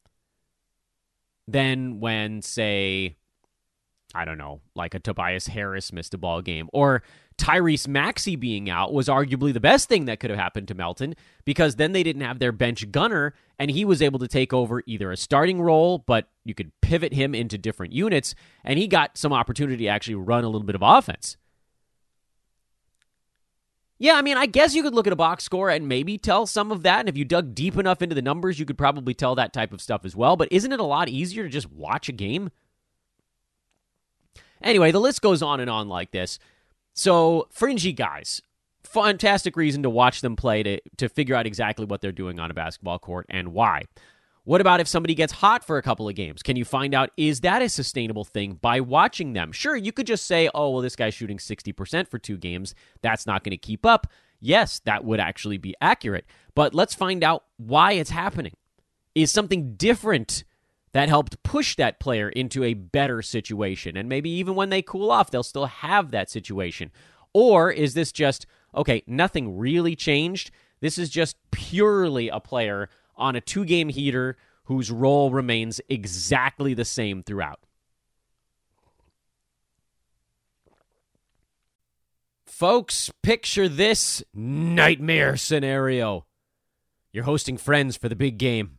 than 1.46 2.00
when, 2.00 2.42
say, 2.42 3.16
I 4.14 4.24
don't 4.24 4.38
know, 4.38 4.60
like 4.74 4.94
a 4.94 5.00
Tobias 5.00 5.48
Harris 5.48 5.92
missed 5.92 6.14
a 6.14 6.18
ball 6.18 6.40
game 6.40 6.68
or 6.72 7.02
Tyrese 7.36 7.88
Maxey 7.88 8.36
being 8.36 8.70
out 8.70 8.92
was 8.92 9.08
arguably 9.08 9.52
the 9.52 9.60
best 9.60 9.88
thing 9.88 10.04
that 10.04 10.20
could 10.20 10.30
have 10.30 10.38
happened 10.38 10.68
to 10.68 10.74
Melton 10.74 11.16
because 11.44 11.76
then 11.76 11.92
they 11.92 12.04
didn't 12.04 12.22
have 12.22 12.38
their 12.38 12.52
bench 12.52 12.90
gunner 12.92 13.34
and 13.58 13.70
he 13.70 13.84
was 13.84 14.00
able 14.00 14.20
to 14.20 14.28
take 14.28 14.52
over 14.52 14.82
either 14.86 15.10
a 15.10 15.16
starting 15.16 15.60
role, 15.60 15.98
but 15.98 16.28
you 16.44 16.54
could 16.54 16.70
pivot 16.80 17.12
him 17.12 17.34
into 17.34 17.58
different 17.58 17.92
units 17.92 18.34
and 18.62 18.78
he 18.78 18.86
got 18.86 19.18
some 19.18 19.32
opportunity 19.32 19.84
to 19.84 19.90
actually 19.90 20.14
run 20.14 20.44
a 20.44 20.48
little 20.48 20.66
bit 20.66 20.76
of 20.76 20.82
offense. 20.82 21.36
Yeah, 23.98 24.14
I 24.14 24.22
mean, 24.22 24.36
I 24.36 24.46
guess 24.46 24.74
you 24.74 24.82
could 24.82 24.94
look 24.94 25.06
at 25.06 25.12
a 25.12 25.16
box 25.16 25.44
score 25.44 25.70
and 25.70 25.88
maybe 25.88 26.18
tell 26.18 26.46
some 26.46 26.72
of 26.72 26.82
that. 26.82 27.00
And 27.00 27.08
if 27.08 27.16
you 27.16 27.24
dug 27.24 27.54
deep 27.54 27.76
enough 27.78 28.02
into 28.02 28.14
the 28.14 28.22
numbers, 28.22 28.58
you 28.58 28.66
could 28.66 28.78
probably 28.78 29.14
tell 29.14 29.34
that 29.36 29.52
type 29.52 29.72
of 29.72 29.80
stuff 29.80 30.04
as 30.04 30.16
well. 30.16 30.36
But 30.36 30.48
isn't 30.50 30.72
it 30.72 30.80
a 30.80 30.84
lot 30.84 31.08
easier 31.08 31.44
to 31.44 31.48
just 31.48 31.72
watch 31.72 32.08
a 32.08 32.12
game? 32.12 32.50
Anyway, 34.62 34.90
the 34.90 35.00
list 35.00 35.22
goes 35.22 35.42
on 35.42 35.60
and 35.60 35.70
on 35.70 35.88
like 35.88 36.10
this. 36.10 36.38
So, 36.94 37.48
fringy 37.50 37.92
guys, 37.92 38.40
fantastic 38.84 39.56
reason 39.56 39.82
to 39.82 39.90
watch 39.90 40.20
them 40.20 40.36
play 40.36 40.62
to, 40.62 40.80
to 40.98 41.08
figure 41.08 41.34
out 41.34 41.46
exactly 41.46 41.84
what 41.84 42.00
they're 42.00 42.12
doing 42.12 42.38
on 42.38 42.50
a 42.50 42.54
basketball 42.54 42.98
court 42.98 43.26
and 43.28 43.48
why. 43.48 43.84
What 44.44 44.60
about 44.60 44.80
if 44.80 44.88
somebody 44.88 45.14
gets 45.14 45.32
hot 45.32 45.64
for 45.64 45.78
a 45.78 45.82
couple 45.82 46.06
of 46.06 46.14
games? 46.14 46.42
Can 46.42 46.54
you 46.56 46.66
find 46.66 46.94
out 46.94 47.10
is 47.16 47.40
that 47.40 47.62
a 47.62 47.68
sustainable 47.68 48.24
thing 48.24 48.58
by 48.60 48.80
watching 48.80 49.32
them? 49.32 49.52
Sure, 49.52 49.74
you 49.74 49.90
could 49.90 50.06
just 50.06 50.26
say, 50.26 50.50
oh, 50.54 50.70
well, 50.70 50.82
this 50.82 50.96
guy's 50.96 51.14
shooting 51.14 51.38
60% 51.38 52.08
for 52.08 52.18
two 52.18 52.36
games. 52.36 52.74
That's 53.00 53.26
not 53.26 53.42
going 53.42 53.52
to 53.52 53.56
keep 53.56 53.86
up. 53.86 54.06
Yes, 54.40 54.80
that 54.84 55.04
would 55.04 55.18
actually 55.18 55.56
be 55.56 55.74
accurate. 55.80 56.26
But 56.54 56.74
let's 56.74 56.94
find 56.94 57.24
out 57.24 57.44
why 57.56 57.92
it's 57.92 58.10
happening. 58.10 58.52
Is 59.14 59.30
something 59.30 59.76
different 59.76 60.44
that 60.94 61.10
helped 61.10 61.42
push 61.42 61.76
that 61.76 62.00
player 62.00 62.30
into 62.30 62.64
a 62.64 62.72
better 62.72 63.20
situation? 63.20 63.96
And 63.96 64.08
maybe 64.08 64.30
even 64.30 64.54
when 64.54 64.70
they 64.70 64.80
cool 64.80 65.10
off, 65.10 65.30
they'll 65.30 65.42
still 65.42 65.66
have 65.66 66.12
that 66.12 66.30
situation. 66.30 66.90
Or 67.34 67.70
is 67.70 67.92
this 67.92 68.12
just, 68.12 68.46
okay, 68.74 69.02
nothing 69.06 69.58
really 69.58 69.94
changed? 69.94 70.50
This 70.80 70.96
is 70.96 71.10
just 71.10 71.36
purely 71.50 72.28
a 72.28 72.40
player 72.40 72.88
on 73.16 73.36
a 73.36 73.40
two 73.40 73.64
game 73.64 73.90
heater 73.90 74.36
whose 74.64 74.90
role 74.90 75.30
remains 75.30 75.80
exactly 75.88 76.72
the 76.72 76.84
same 76.84 77.22
throughout. 77.22 77.60
Folks, 82.46 83.10
picture 83.22 83.68
this 83.68 84.22
nightmare 84.32 85.36
scenario. 85.36 86.24
You're 87.12 87.24
hosting 87.24 87.56
friends 87.56 87.96
for 87.96 88.08
the 88.08 88.14
big 88.14 88.38
game. 88.38 88.78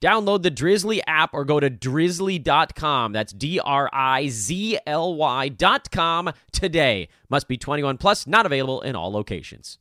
Download 0.00 0.42
the 0.42 0.50
Drizly 0.50 1.00
app 1.06 1.30
or 1.32 1.44
go 1.44 1.58
to 1.58 1.68
drizly.com. 1.68 3.12
That's 3.12 3.32
D 3.32 3.58
R 3.58 3.90
I 3.92 4.28
Z 4.28 4.78
L 4.86 5.14
Y.com 5.16 6.32
today. 6.52 7.08
Must 7.28 7.48
be 7.48 7.56
21 7.56 7.98
plus, 7.98 8.26
not 8.26 8.46
available 8.46 8.80
in 8.82 8.94
all 8.94 9.10
locations. 9.10 9.78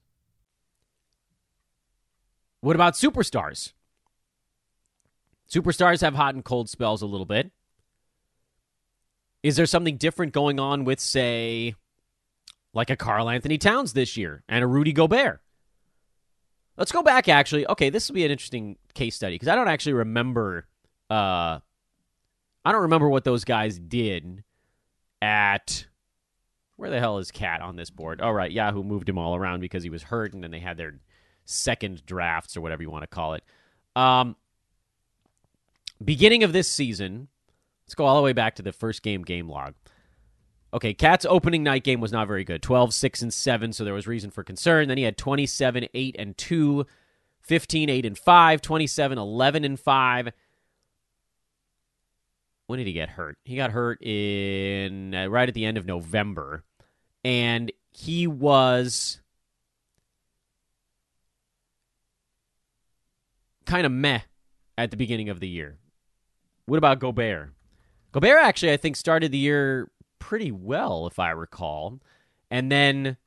What 2.62 2.76
about 2.76 2.96
superstars? 2.96 3.74
Superstars 5.50 6.02
have 6.02 6.16
hot 6.16 6.34
and 6.36 6.44
cold 6.44 6.70
spells 6.70 7.02
a 7.02 7.06
little 7.06 7.26
bit. 7.26 7.52
Is 9.44 9.56
there 9.56 9.68
something 9.68 9.98
different 9.98 10.34
going 10.34 10.60
on 10.60 10.84
with, 10.84 11.00
say, 11.00 11.76
like 12.74 12.90
a 12.90 12.98
Karl-Anthony 12.98 13.58
Towns 13.58 13.94
this 13.94 14.18
year 14.18 14.44
and 14.50 14.64
a 14.64 14.68
Rudy 14.68 14.92
Gobert? 14.92 15.42
Let's 16.78 16.92
go 16.92 17.02
back, 17.02 17.28
actually. 17.28 17.68
Okay, 17.68 17.90
this 17.90 18.08
will 18.08 18.16
be 18.16 18.26
an 18.26 18.32
interesting 18.32 18.78
case 18.94 19.16
study 19.16 19.36
because 19.36 19.48
I 19.48 19.56
don't 19.56 19.68
actually 19.68 19.94
remember. 19.94 20.68
Uh, 21.10 21.60
I 22.64 22.72
don't 22.72 22.84
remember 22.84 23.10
what 23.10 23.24
those 23.24 23.44
guys 23.44 23.80
did 23.80 24.44
at. 25.22 25.86
Where 26.76 26.92
the 26.92 27.00
hell 27.00 27.18
is 27.18 27.32
KAT 27.32 27.62
on 27.62 27.76
this 27.76 27.90
board? 27.90 28.22
All 28.22 28.38
oh, 28.38 28.44
Yahoo 28.44 28.84
moved 28.84 29.10
him 29.10 29.18
all 29.18 29.36
around 29.36 29.62
because 29.62 29.82
he 29.82 29.90
was 29.90 30.04
hurt, 30.04 30.34
and 30.34 30.44
then 30.44 30.52
they 30.52 30.60
had 30.60 30.78
their 30.78 31.00
second 31.46 32.06
drafts 32.06 32.56
or 32.56 32.62
whatever 32.62 32.84
you 32.84 32.92
want 32.92 33.02
to 33.02 33.08
call 33.08 33.34
it. 33.34 33.44
Um, 33.96 34.36
beginning 36.04 36.44
of 36.44 36.54
this 36.54 36.68
season, 36.68 37.30
let's 37.86 37.96
go 37.96 38.06
all 38.06 38.18
the 38.18 38.22
way 38.22 38.34
back 38.34 38.56
to 38.56 38.62
the 38.62 38.72
first 38.72 39.02
game 39.02 39.24
game 39.24 39.50
log. 39.50 39.74
Okay, 40.78 40.94
KAT's 40.94 41.26
opening 41.26 41.64
night 41.64 41.84
game 41.84 42.00
was 42.00 42.12
not 42.12 42.28
very 42.28 42.44
good 42.44 42.62
12, 42.62 42.94
6, 42.94 43.24
and 43.24 43.34
7, 43.34 43.74
so 43.74 43.84
there 43.84 43.96
was 43.96 44.06
reason 44.06 44.30
for 44.30 44.44
concern. 44.44 44.88
Then 44.88 45.00
he 45.00 45.06
had 45.06 45.18
27, 45.18 45.88
8, 45.92 46.16
and 46.20 46.38
2, 46.38 46.86
15, 47.42 47.90
8, 47.90 48.06
and 48.06 48.16
5, 48.16 48.62
27, 48.62 49.18
11, 49.18 49.66
and 49.66 49.80
5. 49.80 50.30
When 52.68 52.78
did 52.78 52.86
he 52.86 52.94
get 52.94 53.10
hurt? 53.10 53.40
He 53.44 53.56
got 53.56 53.72
hurt 53.72 54.04
in 54.04 55.16
uh, 55.16 55.26
right 55.26 55.50
at 55.50 55.56
the 55.56 55.66
end 55.66 55.80
of 55.80 55.88
November. 55.88 56.64
And 57.26 57.72
he 57.90 58.28
was 58.28 59.20
kind 63.66 63.88
of 63.88 63.92
meh 63.92 64.20
at 64.78 64.92
the 64.92 64.98
beginning 64.98 65.30
of 65.30 65.40
the 65.40 65.48
year. 65.48 65.80
What 66.68 66.78
about 66.78 67.00
Gobert? 67.00 67.50
Gobert 68.12 68.44
actually, 68.44 68.74
I 68.74 68.78
think, 68.78 68.96
started 68.96 69.32
the 69.32 69.40
year 69.40 69.90
pretty 70.20 70.52
well, 70.52 71.08
if 71.08 71.20
I 71.20 71.32
recall, 71.32 72.00
and 72.50 72.72
then 72.72 73.18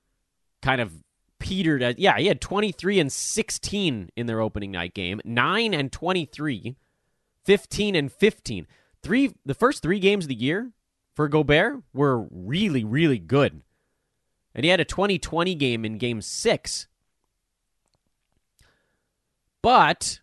kind 0.63 0.81
of 0.81 0.93
petered 1.39 1.83
at. 1.83 1.99
Yeah, 1.99 2.19
he 2.19 2.27
had 2.27 2.41
23 2.41 3.01
and 3.01 3.13
16 3.13 4.11
in 4.15 4.27
their 4.27 4.41
opening 4.41 4.71
night 4.71 4.95
game, 4.95 5.21
9 5.25 5.75
and 5.75 5.91
23, 5.91 6.77
15 7.45 7.95
and 7.95 8.13
15. 8.13 8.67
Three, 9.03 9.35
the 9.45 9.55
first 9.55 9.83
three 9.83 9.99
games 9.99 10.25
of 10.25 10.29
the 10.29 10.35
year 10.35 10.73
for 11.15 11.29
Gobert 11.29 11.83
were 11.93 12.27
really, 12.31 12.85
really 12.85 13.19
good. 13.19 13.63
And 14.55 14.65
he 14.65 14.71
had 14.71 14.81
a 14.81 14.85
2020 14.85 15.55
game 15.55 15.85
in 15.85 15.99
game 15.99 16.21
six. 16.21 16.87
But 19.63 20.21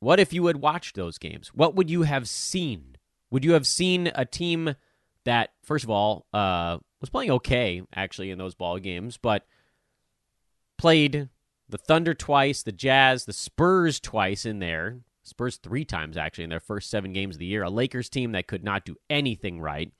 what 0.00 0.20
if 0.20 0.32
you 0.32 0.46
had 0.46 0.56
watched 0.56 0.94
those 0.94 1.18
games? 1.18 1.48
What 1.48 1.74
would 1.74 1.90
you 1.90 2.02
have 2.02 2.28
seen? 2.28 2.96
Would 3.30 3.44
you 3.44 3.52
have 3.52 3.66
seen 3.66 4.10
a 4.14 4.24
team 4.24 4.76
that, 5.26 5.50
first 5.62 5.84
of 5.84 5.90
all, 5.90 6.26
uh, 6.32 6.78
was 7.00 7.10
playing 7.10 7.30
okay 7.30 7.82
actually 7.94 8.30
in 8.30 8.38
those 8.38 8.54
ball 8.54 8.78
games, 8.78 9.16
but 9.16 9.46
played 10.78 11.28
the 11.68 11.78
Thunder 11.78 12.14
twice, 12.14 12.62
the 12.62 12.72
Jazz, 12.72 13.24
the 13.24 13.32
Spurs 13.32 14.00
twice 14.00 14.46
in 14.46 14.58
there. 14.58 15.00
Spurs 15.22 15.56
three 15.56 15.84
times 15.84 16.16
actually 16.16 16.44
in 16.44 16.50
their 16.50 16.60
first 16.60 16.88
seven 16.88 17.12
games 17.12 17.36
of 17.36 17.40
the 17.40 17.46
year. 17.46 17.62
A 17.62 17.70
Lakers 17.70 18.08
team 18.08 18.32
that 18.32 18.46
could 18.46 18.64
not 18.64 18.84
do 18.84 18.96
anything 19.10 19.60
right. 19.60 19.92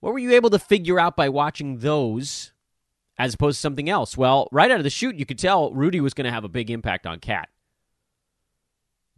What 0.00 0.12
were 0.12 0.18
you 0.18 0.32
able 0.32 0.50
to 0.50 0.58
figure 0.58 1.00
out 1.00 1.16
by 1.16 1.30
watching 1.30 1.78
those 1.78 2.52
as 3.18 3.34
opposed 3.34 3.56
to 3.56 3.60
something 3.62 3.88
else? 3.88 4.16
Well, 4.16 4.48
right 4.52 4.70
out 4.70 4.78
of 4.78 4.84
the 4.84 4.90
shoot, 4.90 5.16
you 5.16 5.24
could 5.24 5.38
tell 5.38 5.72
Rudy 5.72 6.00
was 6.00 6.12
going 6.12 6.26
to 6.26 6.30
have 6.30 6.44
a 6.44 6.48
big 6.48 6.70
impact 6.70 7.06
on 7.06 7.18
KAT. 7.18 7.48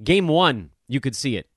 Game 0.02 0.28
one, 0.28 0.70
you 0.86 1.00
could 1.00 1.16
see 1.16 1.36
it. 1.36 1.48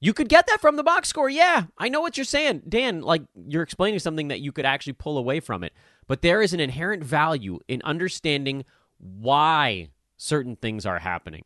You 0.00 0.12
could 0.12 0.28
get 0.28 0.46
that 0.46 0.60
from 0.60 0.76
the 0.76 0.82
box 0.82 1.08
score. 1.08 1.28
Yeah, 1.30 1.64
I 1.78 1.88
know 1.88 2.00
what 2.00 2.16
you're 2.16 2.24
saying. 2.24 2.62
Dan, 2.68 3.00
like 3.00 3.22
you're 3.48 3.62
explaining 3.62 3.98
something 3.98 4.28
that 4.28 4.40
you 4.40 4.52
could 4.52 4.66
actually 4.66 4.92
pull 4.92 5.16
away 5.16 5.40
from 5.40 5.64
it. 5.64 5.72
But 6.06 6.22
there 6.22 6.42
is 6.42 6.52
an 6.52 6.60
inherent 6.60 7.02
value 7.02 7.58
in 7.66 7.80
understanding 7.82 8.64
why 8.98 9.88
certain 10.16 10.56
things 10.56 10.84
are 10.86 10.98
happening. 10.98 11.44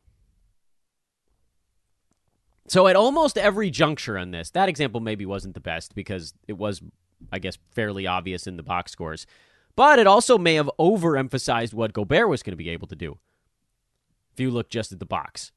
So 2.69 2.87
at 2.87 2.97
almost 2.97 3.39
every 3.39 3.71
juncture 3.71 4.17
on 4.17 4.31
this, 4.31 4.51
that 4.51 4.69
example 4.69 5.01
maybe 5.01 5.27
wasn't 5.27 5.55
the 5.55 5.61
best 5.61 5.95
because 5.95 6.35
it 6.47 6.57
was, 6.57 6.83
I 7.33 7.39
guess, 7.39 7.59
fairly 7.73 8.07
obvious 8.07 8.47
in 8.47 8.57
the 8.57 8.63
box 8.63 8.93
scores. 8.93 9.27
But 9.75 9.99
it 9.99 10.07
also 10.07 10.39
may 10.39 10.55
have 10.55 10.71
overemphasized 10.79 11.73
what 11.73 11.93
Gobert 11.93 12.29
was 12.29 12.43
going 12.43 12.53
to 12.53 12.57
be 12.57 12.69
able 12.71 12.87
to 12.89 12.97
do 12.97 13.19
if 14.33 14.41
you 14.41 14.51
look 14.51 14.69
just 14.69 14.93
at 14.93 14.99
the 14.99 15.07
box. 15.07 15.53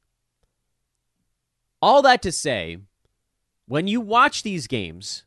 All 1.84 2.00
that 2.00 2.22
to 2.22 2.32
say, 2.32 2.78
when 3.68 3.86
you 3.86 4.00
watch 4.00 4.42
these 4.42 4.66
games, 4.66 5.24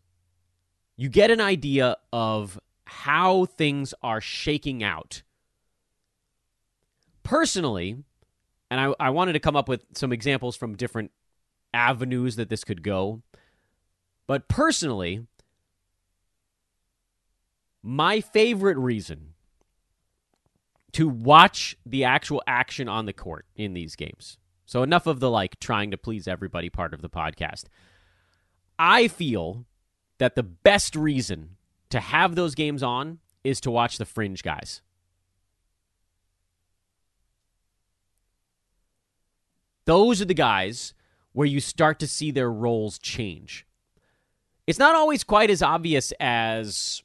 you 0.95 1.07
get 1.07 1.29
an 1.29 1.39
idea 1.39 1.97
of 2.11 2.59
how 2.85 3.45
things 3.45 3.93
are 4.01 4.19
shaking 4.19 4.81
out. 4.81 5.21
Personally, 7.21 7.97
and 8.71 8.81
I, 8.81 8.95
I 8.99 9.11
wanted 9.11 9.33
to 9.33 9.39
come 9.39 9.55
up 9.55 9.69
with 9.69 9.85
some 9.93 10.11
examples 10.11 10.55
from 10.55 10.75
different 10.75 11.11
avenues 11.75 12.37
that 12.37 12.49
this 12.49 12.63
could 12.63 12.81
go, 12.81 13.21
but 14.25 14.47
personally, 14.47 15.27
my 17.83 18.19
favorite 18.19 18.77
reason 18.77 19.35
to 20.93 21.07
watch 21.07 21.77
the 21.85 22.03
actual 22.03 22.41
action 22.47 22.89
on 22.89 23.05
the 23.05 23.13
court 23.13 23.45
in 23.55 23.75
these 23.75 23.95
games. 23.95 24.39
So 24.67 24.83
enough 24.83 25.07
of 25.07 25.21
the 25.21 25.31
like 25.31 25.59
trying 25.59 25.91
to 25.91 25.97
please 25.97 26.27
everybody 26.27 26.69
part 26.69 26.93
of 26.93 27.01
the 27.01 27.09
podcast. 27.09 27.63
I 28.77 29.07
feel 29.07 29.65
that 30.19 30.35
the 30.35 30.43
best 30.43 30.95
reason 30.95 31.55
to 31.89 32.01
have 32.01 32.35
those 32.35 32.53
games 32.53 32.83
on 32.83 33.19
is 33.45 33.61
to 33.61 33.71
watch 33.71 33.97
the 33.97 34.05
fringe 34.05 34.43
guys. 34.43 34.81
Those 39.85 40.21
are 40.21 40.25
the 40.25 40.33
guys 40.33 40.93
where 41.31 41.47
you 41.47 41.61
start 41.61 41.97
to 41.99 42.07
see 42.07 42.29
their 42.29 42.51
roles 42.51 42.99
change. 42.99 43.65
It's 44.67 44.79
not 44.79 44.95
always 44.95 45.23
quite 45.23 45.49
as 45.49 45.61
obvious 45.61 46.11
as 46.19 47.01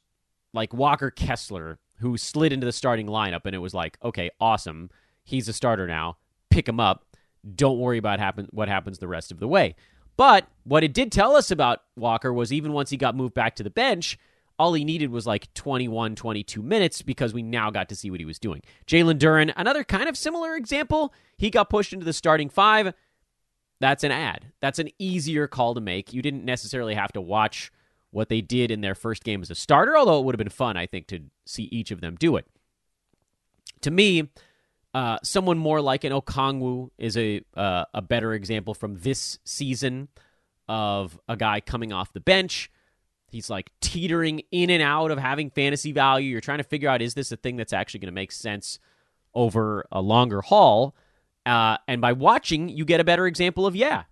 like 0.53 0.73
Walker 0.73 1.09
Kessler 1.09 1.79
who 1.99 2.17
slid 2.17 2.51
into 2.51 2.65
the 2.65 2.73
starting 2.73 3.07
lineup, 3.07 3.45
and 3.45 3.55
it 3.55 3.59
was 3.59 3.73
like, 3.73 3.97
okay, 4.03 4.29
awesome, 4.41 4.89
he's 5.23 5.47
a 5.47 5.53
starter 5.53 5.87
now. 5.87 6.17
Pick 6.49 6.67
him 6.67 6.81
up. 6.81 7.05
Don't 7.55 7.79
worry 7.79 7.97
about 7.97 8.19
happen- 8.19 8.47
what 8.51 8.67
happens 8.67 8.99
the 8.99 9.07
rest 9.07 9.31
of 9.31 9.39
the 9.39 9.47
way. 9.47 9.75
But 10.15 10.47
what 10.63 10.83
it 10.83 10.93
did 10.93 11.11
tell 11.11 11.35
us 11.35 11.51
about 11.51 11.81
Walker 11.95 12.31
was 12.31 12.53
even 12.53 12.73
once 12.73 12.89
he 12.89 12.97
got 12.97 13.15
moved 13.15 13.33
back 13.33 13.55
to 13.55 13.63
the 13.63 13.69
bench, 13.69 14.17
all 14.59 14.73
he 14.73 14.83
needed 14.85 15.09
was 15.09 15.25
like 15.25 15.51
21, 15.55 16.15
22 16.15 16.61
minutes 16.61 17.01
because 17.01 17.33
we 17.33 17.41
now 17.41 17.71
got 17.71 17.89
to 17.89 17.95
see 17.95 18.11
what 18.11 18.19
he 18.19 18.25
was 18.25 18.37
doing. 18.37 18.61
Jalen 18.85 19.17
Duren, 19.17 19.51
another 19.57 19.83
kind 19.83 20.07
of 20.07 20.17
similar 20.17 20.55
example. 20.55 21.13
He 21.37 21.49
got 21.49 21.69
pushed 21.69 21.93
into 21.93 22.05
the 22.05 22.13
starting 22.13 22.49
five. 22.49 22.93
That's 23.79 24.03
an 24.03 24.11
ad. 24.11 24.51
That's 24.61 24.79
an 24.79 24.89
easier 24.99 25.47
call 25.47 25.73
to 25.73 25.81
make. 25.81 26.13
You 26.13 26.21
didn't 26.21 26.45
necessarily 26.45 26.93
have 26.93 27.11
to 27.13 27.21
watch 27.21 27.71
what 28.11 28.29
they 28.29 28.41
did 28.41 28.69
in 28.69 28.81
their 28.81 28.95
first 28.95 29.23
game 29.23 29.41
as 29.41 29.49
a 29.49 29.55
starter, 29.55 29.97
although 29.97 30.19
it 30.19 30.23
would 30.23 30.35
have 30.35 30.37
been 30.37 30.49
fun, 30.49 30.77
I 30.77 30.85
think, 30.85 31.07
to 31.07 31.21
see 31.45 31.63
each 31.63 31.89
of 31.89 31.99
them 31.99 32.15
do 32.15 32.35
it. 32.35 32.45
To 33.81 33.91
me, 33.91 34.29
uh, 34.93 35.17
someone 35.23 35.57
more 35.57 35.81
like 35.81 36.03
an 36.03 36.11
Okongwu 36.11 36.89
is 36.97 37.17
a 37.17 37.41
uh, 37.55 37.85
a 37.93 38.01
better 38.01 38.33
example 38.33 38.73
from 38.73 38.99
this 38.99 39.39
season 39.43 40.07
of 40.69 41.19
a 41.27 41.35
guy 41.35 41.59
coming 41.61 41.91
off 41.91 42.13
the 42.13 42.19
bench. 42.19 42.69
He's 43.31 43.49
like 43.49 43.71
teetering 43.81 44.43
in 44.51 44.69
and 44.69 44.83
out 44.83 45.09
of 45.09 45.17
having 45.17 45.49
fantasy 45.49 45.91
value. 45.91 46.29
You're 46.29 46.41
trying 46.41 46.59
to 46.59 46.63
figure 46.63 46.89
out 46.89 47.01
is 47.01 47.15
this 47.15 47.31
a 47.31 47.37
thing 47.37 47.55
that's 47.55 47.73
actually 47.73 48.01
going 48.01 48.13
to 48.13 48.13
make 48.13 48.31
sense 48.31 48.77
over 49.33 49.87
a 49.91 50.01
longer 50.01 50.41
haul? 50.41 50.95
Uh, 51.45 51.77
and 51.87 51.99
by 51.99 52.13
watching, 52.13 52.69
you 52.69 52.85
get 52.85 52.99
a 52.99 53.03
better 53.03 53.25
example 53.25 53.65
of 53.65 53.75
yeah, 53.75 54.03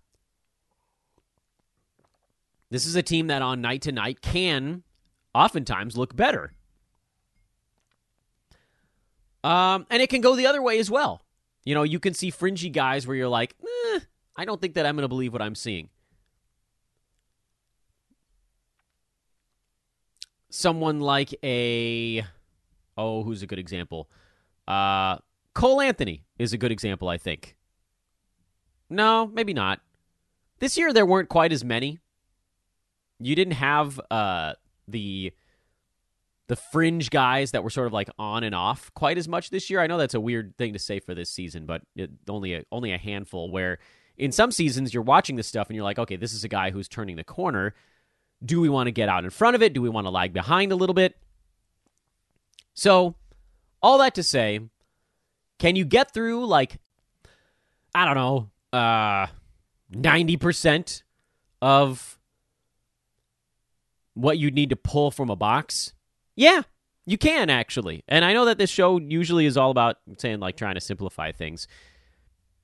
this 2.71 2.87
is 2.87 2.95
a 2.95 3.03
team 3.03 3.27
that 3.27 3.43
on 3.43 3.61
night 3.61 3.83
to 3.83 3.91
night 3.91 4.21
can 4.21 4.83
oftentimes 5.35 5.95
look 5.95 6.15
better. 6.15 6.53
Um, 9.43 9.85
and 9.89 10.01
it 10.01 10.09
can 10.09 10.21
go 10.21 10.35
the 10.35 10.45
other 10.45 10.61
way 10.61 10.79
as 10.79 10.89
well. 10.91 11.21
You 11.63 11.75
know, 11.75 11.83
you 11.83 11.99
can 11.99 12.13
see 12.13 12.29
fringy 12.29 12.69
guys 12.69 13.05
where 13.05 13.15
you're 13.15 13.27
like, 13.27 13.55
eh, 13.61 13.99
I 14.35 14.45
don't 14.45 14.59
think 14.59 14.75
that 14.75 14.85
I'm 14.85 14.95
going 14.95 15.03
to 15.03 15.07
believe 15.07 15.33
what 15.33 15.41
I'm 15.41 15.55
seeing. 15.55 15.89
Someone 20.49 20.99
like 20.99 21.33
a, 21.43 22.25
oh, 22.97 23.23
who's 23.23 23.41
a 23.41 23.47
good 23.47 23.59
example? 23.59 24.09
Uh, 24.67 25.17
Cole 25.53 25.81
Anthony 25.81 26.23
is 26.37 26.53
a 26.53 26.57
good 26.57 26.71
example, 26.71 27.09
I 27.09 27.17
think. 27.17 27.55
No, 28.89 29.27
maybe 29.27 29.53
not. 29.53 29.79
This 30.59 30.77
year 30.77 30.93
there 30.93 31.05
weren't 31.05 31.29
quite 31.29 31.51
as 31.51 31.63
many. 31.63 31.99
You 33.19 33.35
didn't 33.35 33.53
have 33.53 33.99
uh, 34.09 34.53
the 34.87 35.31
the 36.51 36.57
fringe 36.57 37.09
guys 37.09 37.51
that 37.51 37.63
were 37.63 37.69
sort 37.69 37.87
of 37.87 37.93
like 37.93 38.09
on 38.19 38.43
and 38.43 38.53
off 38.53 38.93
quite 38.93 39.17
as 39.17 39.25
much 39.25 39.51
this 39.51 39.69
year. 39.69 39.79
I 39.79 39.87
know 39.87 39.97
that's 39.97 40.15
a 40.15 40.19
weird 40.19 40.53
thing 40.57 40.73
to 40.73 40.79
say 40.79 40.99
for 40.99 41.15
this 41.15 41.29
season, 41.29 41.65
but 41.65 41.81
it, 41.95 42.11
only 42.27 42.55
a, 42.55 42.65
only 42.73 42.91
a 42.91 42.97
handful. 42.97 43.49
Where 43.49 43.79
in 44.17 44.33
some 44.33 44.51
seasons 44.51 44.93
you're 44.93 45.01
watching 45.01 45.37
this 45.37 45.47
stuff 45.47 45.69
and 45.69 45.77
you're 45.77 45.85
like, 45.85 45.97
okay, 45.97 46.17
this 46.17 46.33
is 46.33 46.43
a 46.43 46.49
guy 46.49 46.71
who's 46.71 46.89
turning 46.89 47.15
the 47.15 47.23
corner. 47.23 47.73
Do 48.43 48.59
we 48.59 48.67
want 48.67 48.87
to 48.87 48.91
get 48.91 49.07
out 49.07 49.23
in 49.23 49.29
front 49.29 49.55
of 49.55 49.61
it? 49.61 49.71
Do 49.71 49.81
we 49.81 49.87
want 49.87 50.07
to 50.07 50.11
lag 50.11 50.33
behind 50.33 50.73
a 50.73 50.75
little 50.75 50.93
bit? 50.93 51.15
So, 52.73 53.15
all 53.81 53.99
that 53.99 54.15
to 54.15 54.23
say, 54.23 54.59
can 55.57 55.77
you 55.77 55.85
get 55.85 56.13
through 56.13 56.47
like 56.47 56.79
I 57.95 58.03
don't 58.03 58.15
know, 58.15 58.49
uh 58.77 59.27
90% 59.93 61.03
of 61.61 62.19
what 64.15 64.37
you'd 64.37 64.53
need 64.53 64.71
to 64.71 64.75
pull 64.75 65.11
from 65.11 65.29
a 65.29 65.37
box? 65.37 65.93
Yeah, 66.41 66.63
you 67.05 67.19
can 67.19 67.51
actually. 67.51 68.03
And 68.07 68.25
I 68.25 68.33
know 68.33 68.45
that 68.45 68.57
this 68.57 68.71
show 68.71 68.97
usually 68.97 69.45
is 69.45 69.57
all 69.57 69.69
about 69.69 69.97
saying 70.17 70.39
like 70.39 70.57
trying 70.57 70.73
to 70.73 70.81
simplify 70.81 71.31
things. 71.31 71.67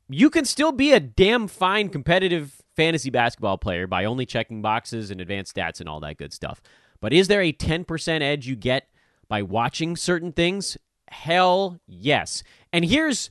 You 0.09 0.31
can 0.31 0.45
still 0.45 0.71
be 0.71 0.93
a 0.93 0.99
damn 0.99 1.47
fine 1.47 1.89
competitive 1.89 2.63
fantasy 2.75 3.11
basketball 3.11 3.59
player 3.59 3.85
by 3.85 4.05
only 4.05 4.25
checking 4.25 4.63
boxes 4.63 5.11
and 5.11 5.21
advanced 5.21 5.55
stats 5.55 5.79
and 5.79 5.87
all 5.87 5.99
that 5.99 6.17
good 6.17 6.33
stuff. 6.33 6.59
But 6.99 7.13
is 7.13 7.27
there 7.27 7.43
a 7.43 7.53
10% 7.53 8.21
edge 8.23 8.47
you 8.47 8.55
get 8.55 8.87
by 9.27 9.43
watching 9.43 9.95
certain 9.95 10.31
things? 10.31 10.75
Hell 11.09 11.79
yes. 11.85 12.41
And 12.73 12.83
here's 12.83 13.29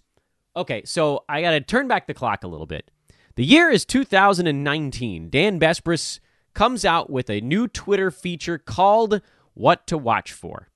okay, 0.55 0.85
so 0.85 1.25
I 1.29 1.43
got 1.43 1.51
to 1.51 1.61
turn 1.61 1.89
back 1.89 2.07
the 2.07 2.15
clock 2.15 2.45
a 2.45 2.49
little 2.49 2.67
bit. 2.67 2.93
The 3.35 3.45
year 3.45 3.69
is 3.69 3.85
2019. 3.85 5.29
Dan 5.29 5.59
Besbris 5.59 6.21
comes 6.55 6.85
out 6.85 7.11
with 7.11 7.29
a 7.29 7.41
new 7.41 7.67
Twitter 7.67 8.13
feature 8.13 8.59
called 8.59 9.21
What 9.57 9.87
to 9.87 9.97
Watch 9.97 10.33
For. 10.33 10.69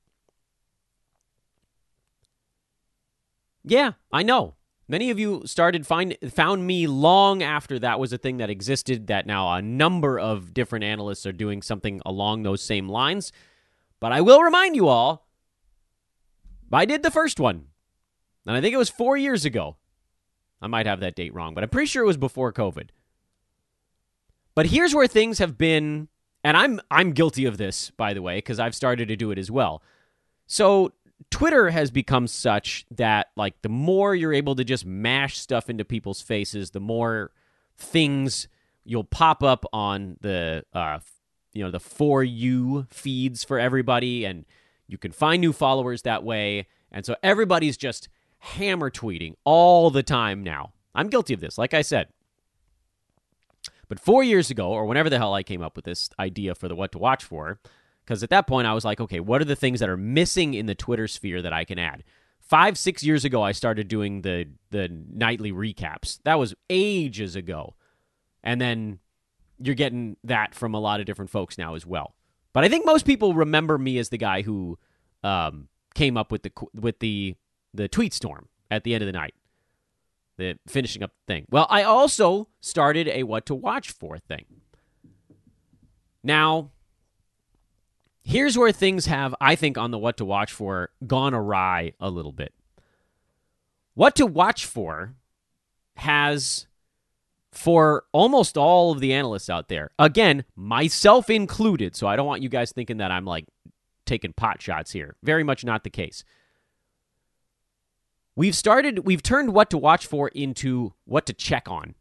Yeah, 3.62 3.92
I 4.10 4.22
know. 4.22 4.54
Many 4.88 5.10
of 5.10 5.18
you 5.18 5.42
started 5.44 5.86
find 5.86 6.16
found 6.32 6.66
me 6.66 6.86
long 6.86 7.42
after 7.42 7.78
that 7.78 8.00
was 8.00 8.12
a 8.14 8.18
thing 8.18 8.38
that 8.38 8.48
existed 8.48 9.08
that 9.08 9.26
now 9.26 9.52
a 9.52 9.60
number 9.60 10.18
of 10.18 10.54
different 10.54 10.84
analysts 10.84 11.26
are 11.26 11.32
doing 11.32 11.60
something 11.60 12.00
along 12.06 12.42
those 12.42 12.62
same 12.62 12.88
lines. 12.88 13.32
But 14.00 14.12
I 14.12 14.22
will 14.22 14.42
remind 14.42 14.76
you 14.76 14.88
all 14.88 15.28
I 16.72 16.86
did 16.86 17.02
the 17.02 17.10
first 17.10 17.38
one. 17.38 17.66
And 18.46 18.56
I 18.56 18.62
think 18.62 18.72
it 18.72 18.78
was 18.78 18.88
4 18.88 19.18
years 19.18 19.44
ago. 19.44 19.76
I 20.62 20.68
might 20.68 20.86
have 20.86 21.00
that 21.00 21.16
date 21.16 21.34
wrong, 21.34 21.54
but 21.54 21.62
I'm 21.62 21.70
pretty 21.70 21.86
sure 21.86 22.02
it 22.02 22.06
was 22.06 22.16
before 22.16 22.50
COVID. 22.50 22.88
But 24.54 24.66
here's 24.66 24.94
where 24.94 25.06
things 25.06 25.38
have 25.38 25.58
been 25.58 26.08
and 26.44 26.57
I'm 26.57 26.81
I'm 26.90 27.12
guilty 27.12 27.46
of 27.46 27.59
this 27.59 27.90
by 27.90 28.14
the 28.14 28.22
way 28.22 28.38
because 28.38 28.59
I've 28.59 28.74
started 28.74 29.09
to 29.09 29.16
do 29.16 29.31
it 29.31 29.38
as 29.38 29.50
well. 29.50 29.83
So 30.46 30.92
Twitter 31.31 31.70
has 31.70 31.90
become 31.90 32.26
such 32.26 32.87
that 32.90 33.29
like 33.37 33.61
the 33.62 33.68
more 33.68 34.14
you're 34.14 34.33
able 34.33 34.55
to 34.57 34.64
just 34.64 34.87
mash 34.87 35.38
stuff 35.38 35.68
into 35.68 35.85
people's 35.85 36.22
faces, 36.22 36.70
the 36.70 36.81
more 36.81 37.31
things 37.76 38.48
you'll 38.85 39.05
pop 39.05 39.42
up 39.42 39.64
on 39.72 40.16
the 40.20 40.64
uh, 40.72 40.98
you 41.53 41.62
know 41.62 41.70
the 41.70 41.81
for 41.81 42.24
you 42.24 42.87
feeds 42.90 43.44
for 43.44 43.59
everybody, 43.59 44.24
and 44.24 44.46
you 44.88 44.98
can 44.98 45.12
find 45.12 45.40
new 45.40 45.53
followers 45.53 46.03
that 46.03 46.24
way. 46.24 46.66
And 46.90 47.05
so 47.05 47.14
everybody's 47.22 47.76
just 47.76 48.09
hammer 48.38 48.90
tweeting 48.90 49.35
all 49.44 49.90
the 49.90 50.03
time 50.03 50.42
now. 50.42 50.72
I'm 50.94 51.09
guilty 51.09 51.35
of 51.35 51.40
this, 51.40 51.59
like 51.59 51.74
I 51.74 51.83
said. 51.83 52.09
But 53.90 53.98
four 53.98 54.22
years 54.22 54.53
ago, 54.53 54.68
or 54.68 54.87
whenever 54.87 55.11
the 55.11 55.18
hell 55.18 55.35
I 55.35 55.42
came 55.42 55.62
up 55.62 55.74
with 55.74 55.85
this 55.85 56.11
idea 56.16 56.55
for 56.55 56.68
the 56.68 56.76
what 56.76 56.92
to 56.92 56.98
watch 56.98 57.24
for, 57.24 57.59
because 58.05 58.22
at 58.22 58.31
that 58.31 58.46
point, 58.46 58.68
I 58.68 58.72
was 58.72 58.85
like, 58.85 59.00
okay, 59.00 59.18
what 59.18 59.42
are 59.42 59.44
the 59.44 59.57
things 59.57 59.81
that 59.81 59.88
are 59.88 59.96
missing 59.96 60.55
in 60.55 60.66
the 60.66 60.76
Twitter 60.76 61.09
sphere 61.09 61.42
that 61.42 61.53
I 61.53 61.64
can 61.64 61.76
add? 61.76 62.05
Five, 62.38 62.79
six 62.79 63.03
years 63.03 63.24
ago, 63.24 63.42
I 63.42 63.50
started 63.50 63.88
doing 63.88 64.22
the 64.22 64.46
the 64.70 64.88
nightly 65.12 65.50
recaps. 65.50 66.20
That 66.22 66.38
was 66.38 66.55
ages 66.70 67.35
ago, 67.35 67.74
and 68.44 68.61
then 68.61 69.00
you're 69.59 69.74
getting 69.74 70.16
that 70.22 70.55
from 70.55 70.72
a 70.72 70.81
lot 70.81 71.00
of 71.00 71.07
different 71.07 71.33
folks 71.33 71.59
now 71.59 71.74
as 71.74 71.85
well. 71.85 72.14
But 72.53 72.62
I 72.62 72.68
think 72.68 72.87
most 72.87 73.05
people 73.05 73.35
remember 73.35 73.76
me 73.76 73.98
as 73.98 74.11
the 74.11 74.18
guy 74.18 74.42
who 74.42 74.79
um, 75.24 75.66
came 75.96 76.16
up 76.16 76.31
with 76.31 76.44
the 76.44 76.53
with 76.72 77.00
the 77.00 77.35
the 77.74 77.88
tweet 77.88 78.14
storm 78.14 78.48
at 78.70 78.85
the 78.85 78.94
end 78.94 79.03
of 79.03 79.07
the 79.07 79.12
night, 79.12 79.35
the 80.40 80.59
finishing 80.66 81.03
up 81.03 81.12
thing. 81.26 81.46
Well, 81.50 81.66
I 81.70 81.85
also 81.85 82.48
started 82.61 83.07
a 83.09 83.22
what 83.22 83.46
to 83.46 83.55
watch 83.55 83.92
for 83.92 84.18
thing. 84.18 84.44
Now, 86.22 86.70
Here's 88.22 88.57
where 88.57 88.72
things 88.72 89.07
have, 89.07 89.35
I 89.40 89.57
think, 89.57 89.79
on 89.79 89.90
the 89.90 89.98
what 89.98 90.16
to 90.18 90.24
watch 90.24 90.53
for 90.53 90.90
gone 91.07 91.35
awry 91.35 91.94
a 91.98 92.11
little 92.11 92.33
bit. 92.33 92.53
What 93.94 94.14
to 94.16 94.26
watch 94.26 94.66
for 94.66 95.14
has, 95.96 96.66
for 97.50 98.05
almost 98.12 98.57
all 98.57 98.92
of 98.92 99.00
the 99.00 99.12
analysts 99.14 99.50
out 99.50 99.68
there, 99.68 99.90
again, 99.98 100.44
myself 100.55 101.31
included, 101.31 101.96
so 101.96 102.07
I 102.07 102.16
don't 102.16 102.26
want 102.26 102.42
you 102.42 102.48
guys 102.48 102.72
thinking 102.72 102.98
that 102.98 103.11
I'm 103.11 103.24
like 103.24 103.46
taking 104.07 104.33
pot 104.33 104.61
shots 104.62 104.92
here. 104.92 105.16
Very 105.22 105.42
much 105.42 105.64
not 105.64 105.83
the 105.83 105.90
case. 105.90 106.22
We've 108.36 108.54
started, 108.54 109.00
we've 109.00 109.22
turned 109.22 109.52
what 109.52 109.70
to 109.70 109.78
watch 109.78 110.06
for 110.06 110.28
into 110.28 110.94
what 111.04 111.26
to 111.26 111.32
check 111.32 111.68
on, 111.68 111.94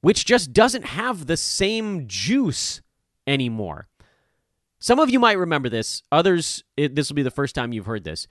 which 0.00 0.24
just 0.24 0.52
doesn't 0.52 0.84
have 0.84 1.26
the 1.26 1.36
same 1.36 2.06
juice 2.06 2.80
anymore. 3.26 3.88
Some 4.78 4.98
of 4.98 5.10
you 5.10 5.18
might 5.18 5.38
remember 5.38 5.68
this. 5.68 6.02
Others, 6.10 6.64
it, 6.76 6.94
this 6.94 7.08
will 7.08 7.16
be 7.16 7.22
the 7.22 7.30
first 7.30 7.54
time 7.54 7.72
you've 7.72 7.86
heard 7.86 8.04
this. 8.04 8.26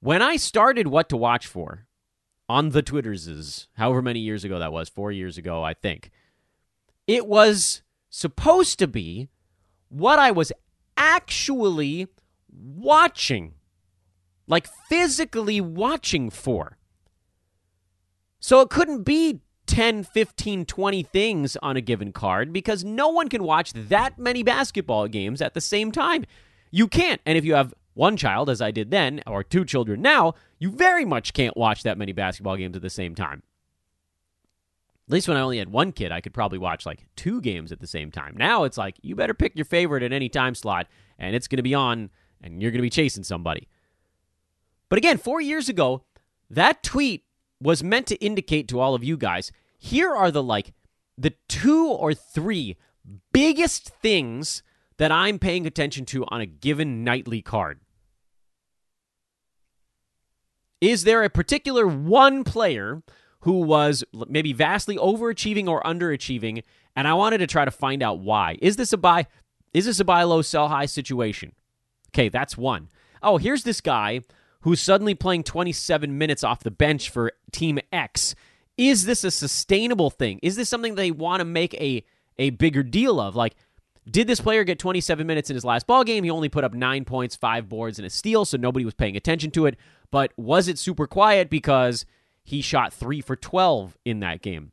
When 0.00 0.22
I 0.22 0.36
started 0.36 0.88
What 0.88 1.08
to 1.10 1.16
Watch 1.16 1.46
For 1.46 1.86
on 2.48 2.70
the 2.70 2.82
Twitterses, 2.82 3.68
however 3.74 4.02
many 4.02 4.20
years 4.20 4.44
ago 4.44 4.58
that 4.58 4.72
was, 4.72 4.88
four 4.88 5.12
years 5.12 5.38
ago, 5.38 5.62
I 5.62 5.74
think, 5.74 6.10
it 7.06 7.26
was 7.26 7.82
supposed 8.10 8.78
to 8.78 8.86
be 8.86 9.28
what 9.88 10.18
I 10.18 10.30
was 10.30 10.52
actually 10.96 12.08
watching, 12.50 13.54
like 14.46 14.68
physically 14.88 15.60
watching 15.60 16.30
for. 16.30 16.76
So 18.40 18.60
it 18.60 18.70
couldn't 18.70 19.04
be 19.04 19.40
10, 19.66 20.04
15, 20.04 20.66
20 20.66 21.02
things 21.02 21.56
on 21.62 21.76
a 21.76 21.80
given 21.80 22.12
card 22.12 22.52
because 22.52 22.84
no 22.84 23.08
one 23.08 23.28
can 23.28 23.42
watch 23.42 23.72
that 23.72 24.18
many 24.18 24.42
basketball 24.42 25.08
games 25.08 25.40
at 25.40 25.54
the 25.54 25.60
same 25.60 25.90
time. 25.90 26.24
You 26.70 26.88
can't. 26.88 27.20
And 27.24 27.38
if 27.38 27.44
you 27.44 27.54
have 27.54 27.72
one 27.94 28.16
child, 28.16 28.50
as 28.50 28.60
I 28.60 28.70
did 28.70 28.90
then, 28.90 29.22
or 29.26 29.42
two 29.42 29.64
children 29.64 30.02
now, 30.02 30.34
you 30.58 30.70
very 30.70 31.04
much 31.04 31.32
can't 31.32 31.56
watch 31.56 31.84
that 31.84 31.96
many 31.96 32.12
basketball 32.12 32.56
games 32.56 32.76
at 32.76 32.82
the 32.82 32.90
same 32.90 33.14
time. 33.14 33.42
At 35.06 35.12
least 35.12 35.28
when 35.28 35.36
I 35.36 35.40
only 35.40 35.58
had 35.58 35.70
one 35.70 35.92
kid, 35.92 36.12
I 36.12 36.20
could 36.20 36.34
probably 36.34 36.58
watch 36.58 36.86
like 36.86 37.06
two 37.14 37.40
games 37.40 37.72
at 37.72 37.80
the 37.80 37.86
same 37.86 38.10
time. 38.10 38.34
Now 38.36 38.64
it's 38.64 38.78
like, 38.78 38.96
you 39.02 39.14
better 39.14 39.34
pick 39.34 39.54
your 39.54 39.66
favorite 39.66 40.02
at 40.02 40.12
any 40.12 40.28
time 40.28 40.54
slot, 40.54 40.88
and 41.18 41.36
it's 41.36 41.46
going 41.46 41.58
to 41.58 41.62
be 41.62 41.74
on, 41.74 42.10
and 42.42 42.60
you're 42.60 42.70
going 42.70 42.78
to 42.78 42.82
be 42.82 42.90
chasing 42.90 43.22
somebody. 43.22 43.68
But 44.94 44.98
again, 44.98 45.18
four 45.18 45.40
years 45.40 45.68
ago, 45.68 46.04
that 46.48 46.84
tweet 46.84 47.24
was 47.60 47.82
meant 47.82 48.06
to 48.06 48.24
indicate 48.24 48.68
to 48.68 48.78
all 48.78 48.94
of 48.94 49.02
you 49.02 49.16
guys 49.16 49.50
here 49.76 50.14
are 50.14 50.30
the 50.30 50.40
like 50.40 50.72
the 51.18 51.34
two 51.48 51.88
or 51.88 52.14
three 52.14 52.76
biggest 53.32 53.88
things 53.88 54.62
that 54.98 55.10
I'm 55.10 55.40
paying 55.40 55.66
attention 55.66 56.04
to 56.04 56.24
on 56.28 56.40
a 56.40 56.46
given 56.46 57.02
nightly 57.02 57.42
card. 57.42 57.80
Is 60.80 61.02
there 61.02 61.24
a 61.24 61.28
particular 61.28 61.88
one 61.88 62.44
player 62.44 63.02
who 63.40 63.62
was 63.62 64.04
maybe 64.28 64.52
vastly 64.52 64.94
overachieving 64.96 65.66
or 65.66 65.82
underachieving 65.82 66.62
and 66.94 67.08
I 67.08 67.14
wanted 67.14 67.38
to 67.38 67.48
try 67.48 67.64
to 67.64 67.72
find 67.72 68.00
out 68.00 68.20
why? 68.20 68.58
Is 68.62 68.76
this 68.76 68.92
a 68.92 68.96
buy 68.96 69.26
is 69.72 69.86
this 69.86 69.98
a 69.98 70.04
buy 70.04 70.22
low 70.22 70.40
sell 70.40 70.68
high 70.68 70.86
situation? 70.86 71.50
Okay, 72.10 72.28
that's 72.28 72.56
one. 72.56 72.90
Oh, 73.24 73.38
here's 73.38 73.64
this 73.64 73.80
guy 73.80 74.20
who's 74.64 74.80
suddenly 74.80 75.14
playing 75.14 75.44
27 75.44 76.18
minutes 76.18 76.42
off 76.44 76.62
the 76.62 76.70
bench 76.70 77.10
for 77.10 77.32
team 77.52 77.78
X. 77.92 78.34
Is 78.76 79.04
this 79.04 79.22
a 79.22 79.30
sustainable 79.30 80.10
thing? 80.10 80.40
Is 80.42 80.56
this 80.56 80.68
something 80.68 80.94
they 80.94 81.10
want 81.10 81.40
to 81.40 81.44
make 81.44 81.74
a 81.74 82.04
a 82.38 82.50
bigger 82.50 82.82
deal 82.82 83.20
of? 83.20 83.36
Like, 83.36 83.54
did 84.10 84.26
this 84.26 84.40
player 84.40 84.64
get 84.64 84.78
27 84.78 85.26
minutes 85.26 85.48
in 85.48 85.54
his 85.54 85.64
last 85.64 85.86
ball 85.86 86.02
game? 86.02 86.24
He 86.24 86.30
only 86.30 86.48
put 86.48 86.64
up 86.64 86.74
nine 86.74 87.04
points, 87.04 87.36
five 87.36 87.68
boards, 87.68 87.98
and 87.98 88.06
a 88.06 88.10
steal, 88.10 88.44
so 88.44 88.56
nobody 88.56 88.84
was 88.84 88.94
paying 88.94 89.16
attention 89.16 89.50
to 89.52 89.66
it. 89.66 89.76
But 90.10 90.32
was 90.36 90.66
it 90.66 90.78
super 90.78 91.06
quiet 91.06 91.48
because 91.48 92.04
he 92.44 92.60
shot 92.60 92.92
3 92.92 93.20
for 93.22 93.36
12 93.36 93.96
in 94.04 94.20
that 94.20 94.42
game. 94.42 94.70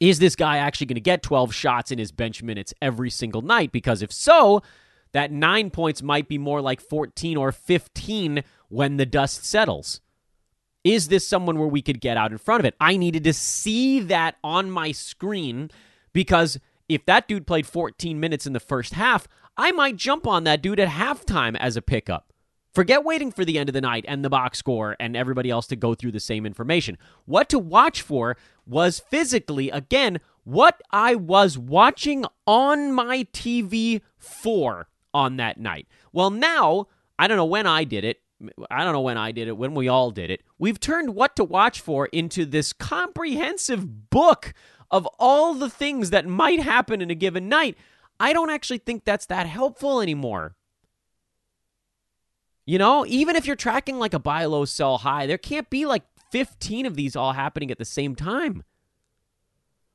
Is 0.00 0.18
this 0.18 0.36
guy 0.36 0.58
actually 0.58 0.88
going 0.88 0.96
to 0.96 1.00
get 1.00 1.22
12 1.22 1.54
shots 1.54 1.90
in 1.90 1.98
his 1.98 2.12
bench 2.12 2.42
minutes 2.42 2.74
every 2.82 3.08
single 3.08 3.40
night? 3.40 3.72
Because 3.72 4.02
if 4.02 4.12
so, 4.12 4.62
that 5.16 5.32
nine 5.32 5.70
points 5.70 6.02
might 6.02 6.28
be 6.28 6.36
more 6.36 6.60
like 6.60 6.78
14 6.78 7.38
or 7.38 7.50
15 7.50 8.44
when 8.68 8.98
the 8.98 9.06
dust 9.06 9.46
settles. 9.46 10.02
Is 10.84 11.08
this 11.08 11.26
someone 11.26 11.58
where 11.58 11.66
we 11.66 11.80
could 11.80 12.02
get 12.02 12.18
out 12.18 12.32
in 12.32 12.38
front 12.38 12.60
of 12.60 12.66
it? 12.66 12.74
I 12.78 12.98
needed 12.98 13.24
to 13.24 13.32
see 13.32 14.00
that 14.00 14.36
on 14.44 14.70
my 14.70 14.92
screen 14.92 15.70
because 16.12 16.60
if 16.86 17.06
that 17.06 17.26
dude 17.26 17.46
played 17.46 17.66
14 17.66 18.20
minutes 18.20 18.46
in 18.46 18.52
the 18.52 18.60
first 18.60 18.92
half, 18.92 19.26
I 19.56 19.72
might 19.72 19.96
jump 19.96 20.26
on 20.26 20.44
that 20.44 20.60
dude 20.60 20.78
at 20.78 20.90
halftime 20.90 21.56
as 21.58 21.78
a 21.78 21.82
pickup. 21.82 22.34
Forget 22.74 23.02
waiting 23.02 23.32
for 23.32 23.42
the 23.42 23.58
end 23.58 23.70
of 23.70 23.72
the 23.72 23.80
night 23.80 24.04
and 24.06 24.22
the 24.22 24.28
box 24.28 24.58
score 24.58 24.96
and 25.00 25.16
everybody 25.16 25.48
else 25.48 25.66
to 25.68 25.76
go 25.76 25.94
through 25.94 26.12
the 26.12 26.20
same 26.20 26.44
information. 26.44 26.98
What 27.24 27.48
to 27.48 27.58
watch 27.58 28.02
for 28.02 28.36
was 28.66 29.00
physically, 29.00 29.70
again, 29.70 30.20
what 30.44 30.82
I 30.90 31.14
was 31.14 31.56
watching 31.56 32.26
on 32.46 32.92
my 32.92 33.24
TV 33.32 34.02
for 34.18 34.88
on 35.12 35.36
that 35.36 35.58
night. 35.58 35.86
Well, 36.12 36.30
now, 36.30 36.88
I 37.18 37.28
don't 37.28 37.36
know 37.36 37.44
when 37.44 37.66
I 37.66 37.84
did 37.84 38.04
it. 38.04 38.20
I 38.70 38.84
don't 38.84 38.92
know 38.92 39.00
when 39.00 39.16
I 39.16 39.32
did 39.32 39.48
it, 39.48 39.56
when 39.56 39.74
we 39.74 39.88
all 39.88 40.10
did 40.10 40.30
it. 40.30 40.42
We've 40.58 40.78
turned 40.78 41.14
what 41.14 41.36
to 41.36 41.44
watch 41.44 41.80
for 41.80 42.06
into 42.06 42.44
this 42.44 42.72
comprehensive 42.72 44.10
book 44.10 44.52
of 44.90 45.06
all 45.18 45.54
the 45.54 45.70
things 45.70 46.10
that 46.10 46.26
might 46.26 46.60
happen 46.60 47.00
in 47.00 47.10
a 47.10 47.14
given 47.14 47.48
night. 47.48 47.76
I 48.20 48.32
don't 48.32 48.50
actually 48.50 48.78
think 48.78 49.04
that's 49.04 49.26
that 49.26 49.46
helpful 49.46 50.00
anymore. 50.00 50.54
You 52.66 52.78
know, 52.78 53.06
even 53.06 53.36
if 53.36 53.46
you're 53.46 53.56
tracking 53.56 53.98
like 53.98 54.12
a 54.12 54.18
buy 54.18 54.44
low, 54.44 54.64
sell 54.64 54.98
high, 54.98 55.26
there 55.26 55.38
can't 55.38 55.70
be 55.70 55.86
like 55.86 56.02
15 56.32 56.84
of 56.84 56.96
these 56.96 57.16
all 57.16 57.32
happening 57.32 57.70
at 57.70 57.78
the 57.78 57.84
same 57.84 58.14
time. 58.14 58.64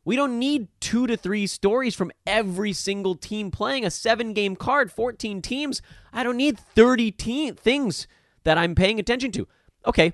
We 0.04 0.16
don't 0.16 0.40
need 0.40 0.68
two 0.80 1.06
to 1.08 1.16
three 1.16 1.46
stories 1.48 1.96
from 1.96 2.12
every 2.26 2.74
single 2.74 3.16
team 3.16 3.52
playing 3.52 3.86
a 3.86 3.92
seven 3.92 4.34
game 4.34 4.56
card, 4.56 4.92
14 4.92 5.42
teams. 5.42 5.82
I 6.12 6.24
don't 6.24 6.38
need 6.38 6.58
30 6.58 7.12
te- 7.12 7.52
things 7.52 8.08
that 8.44 8.58
I'm 8.58 8.74
paying 8.74 9.00
attention 9.00 9.32
to. 9.34 9.48
Okay, 9.86 10.14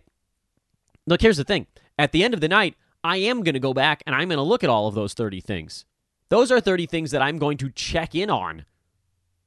look, 1.06 1.22
here's 1.22 1.38
the 1.38 1.44
thing. 1.44 1.68
At 1.98 2.12
the 2.12 2.24
end 2.24 2.34
of 2.34 2.42
the 2.42 2.50
night, 2.50 2.76
I 3.04 3.18
am 3.18 3.44
going 3.44 3.54
to 3.54 3.60
go 3.60 3.74
back 3.74 4.04
and 4.06 4.14
I'm 4.16 4.28
going 4.28 4.38
to 4.38 4.44
look 4.44 4.64
at 4.64 4.70
all 4.70 4.88
of 4.88 4.96
those 4.96 5.14
30 5.14 5.40
things. 5.40 5.86
Those 6.30 6.52
are 6.52 6.60
30 6.60 6.86
things 6.88 7.12
that 7.12 7.22
I'm 7.22 7.38
going 7.38 7.58
to 7.58 7.70
check 7.70 8.14
in 8.14 8.30
on 8.30 8.66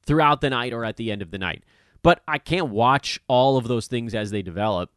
throughout 0.05 0.41
the 0.41 0.49
night 0.49 0.73
or 0.73 0.83
at 0.83 0.97
the 0.97 1.11
end 1.11 1.21
of 1.21 1.29
the 1.29 1.37
night 1.37 1.63
but 2.03 2.21
I 2.27 2.37
can't 2.37 2.69
watch 2.69 3.19
all 3.27 3.57
of 3.57 3.67
those 3.67 3.87
things 3.87 4.15
as 4.15 4.31
they 4.31 4.41
develop. 4.41 4.91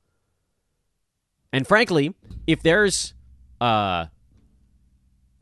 And 1.52 1.66
frankly, 1.66 2.14
if 2.46 2.62
there's 2.62 3.14
uh, 3.60 4.06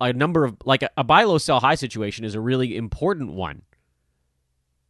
a 0.02 0.12
number 0.12 0.44
of 0.44 0.56
like 0.64 0.82
a, 0.82 0.90
a 0.96 1.04
buy 1.04 1.24
low 1.24 1.38
sell 1.38 1.60
high 1.60 1.74
situation 1.74 2.24
is 2.24 2.34
a 2.34 2.40
really 2.40 2.76
important 2.76 3.32
one. 3.32 3.62